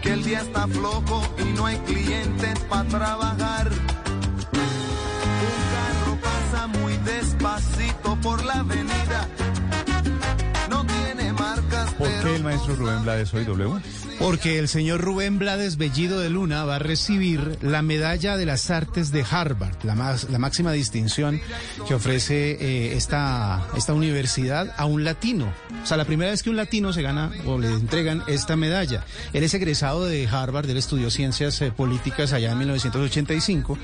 que 0.00 0.12
el 0.12 0.22
día 0.24 0.40
está 0.40 0.66
flojo 0.68 1.22
y 1.38 1.44
no 1.56 1.66
hay 1.66 1.78
clientes 1.78 2.58
para 2.68 2.88
trabajar. 2.88 3.70
Un 5.48 5.60
carro 5.74 6.18
pasa 6.22 6.66
muy 6.68 6.96
despacito 6.98 8.16
por 8.22 8.44
la 8.44 8.60
avenida 8.60 9.03
maestro 12.44 12.76
Rubén 12.76 13.02
Blades 13.02 13.32
hoy, 13.32 13.44
W? 13.44 13.80
Porque 14.18 14.58
el 14.58 14.68
señor 14.68 15.00
Rubén 15.00 15.38
Blades 15.38 15.76
Bellido 15.76 16.20
de 16.20 16.30
Luna 16.30 16.64
va 16.64 16.76
a 16.76 16.78
recibir 16.78 17.58
la 17.62 17.82
medalla 17.82 18.36
de 18.36 18.46
las 18.46 18.70
artes 18.70 19.10
de 19.10 19.24
Harvard, 19.28 19.76
la, 19.82 19.94
más, 19.94 20.30
la 20.30 20.38
máxima 20.38 20.72
distinción 20.72 21.40
que 21.88 21.94
ofrece 21.94 22.52
eh, 22.52 22.96
esta, 22.96 23.66
esta 23.76 23.94
universidad 23.94 24.72
a 24.76 24.84
un 24.84 25.04
latino. 25.04 25.52
O 25.82 25.86
sea, 25.86 25.96
la 25.96 26.04
primera 26.04 26.30
vez 26.30 26.42
que 26.42 26.50
un 26.50 26.56
latino 26.56 26.92
se 26.92 27.02
gana 27.02 27.32
o 27.46 27.58
le 27.58 27.68
entregan 27.68 28.22
esta 28.26 28.56
medalla. 28.56 29.04
Él 29.32 29.42
es 29.42 29.54
egresado 29.54 30.04
de 30.04 30.28
Harvard, 30.28 30.68
él 30.68 30.76
estudió 30.76 31.10
ciencias 31.10 31.60
eh, 31.62 31.72
políticas 31.72 32.32
allá 32.32 32.52
en 32.52 32.58
1985 32.58 33.78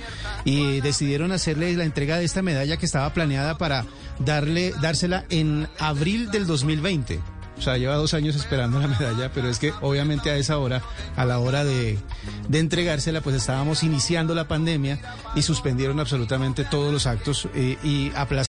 y 0.44 0.80
decidieron 0.80 1.32
hacerle 1.32 1.74
la 1.76 1.84
entrega 1.84 2.18
de 2.18 2.24
esta 2.24 2.42
medalla 2.42 2.76
que 2.76 2.86
estaba 2.86 3.12
planeada 3.14 3.56
para 3.56 3.86
darle, 4.18 4.74
dársela 4.80 5.24
en 5.30 5.66
abril 5.78 6.30
del 6.30 6.46
2020. 6.46 7.39
O 7.60 7.62
sea, 7.62 7.76
lleva 7.76 7.94
dos 7.96 8.14
años 8.14 8.36
esperando 8.36 8.80
la 8.80 8.88
medalla, 8.88 9.30
pero 9.34 9.48
es 9.48 9.58
que 9.58 9.74
obviamente 9.82 10.30
a 10.30 10.36
esa 10.36 10.56
hora, 10.56 10.80
a 11.14 11.26
la 11.26 11.38
hora 11.38 11.62
de, 11.62 11.98
de 12.48 12.58
entregársela, 12.58 13.20
pues 13.20 13.36
estábamos 13.36 13.82
iniciando 13.82 14.34
la 14.34 14.48
pandemia 14.48 14.98
y 15.34 15.42
suspendieron 15.42 16.00
absolutamente 16.00 16.64
todos 16.64 16.90
los 16.90 17.06
actos 17.06 17.48
eh, 17.54 17.76
y 17.84 18.12
aplazaron. 18.16 18.30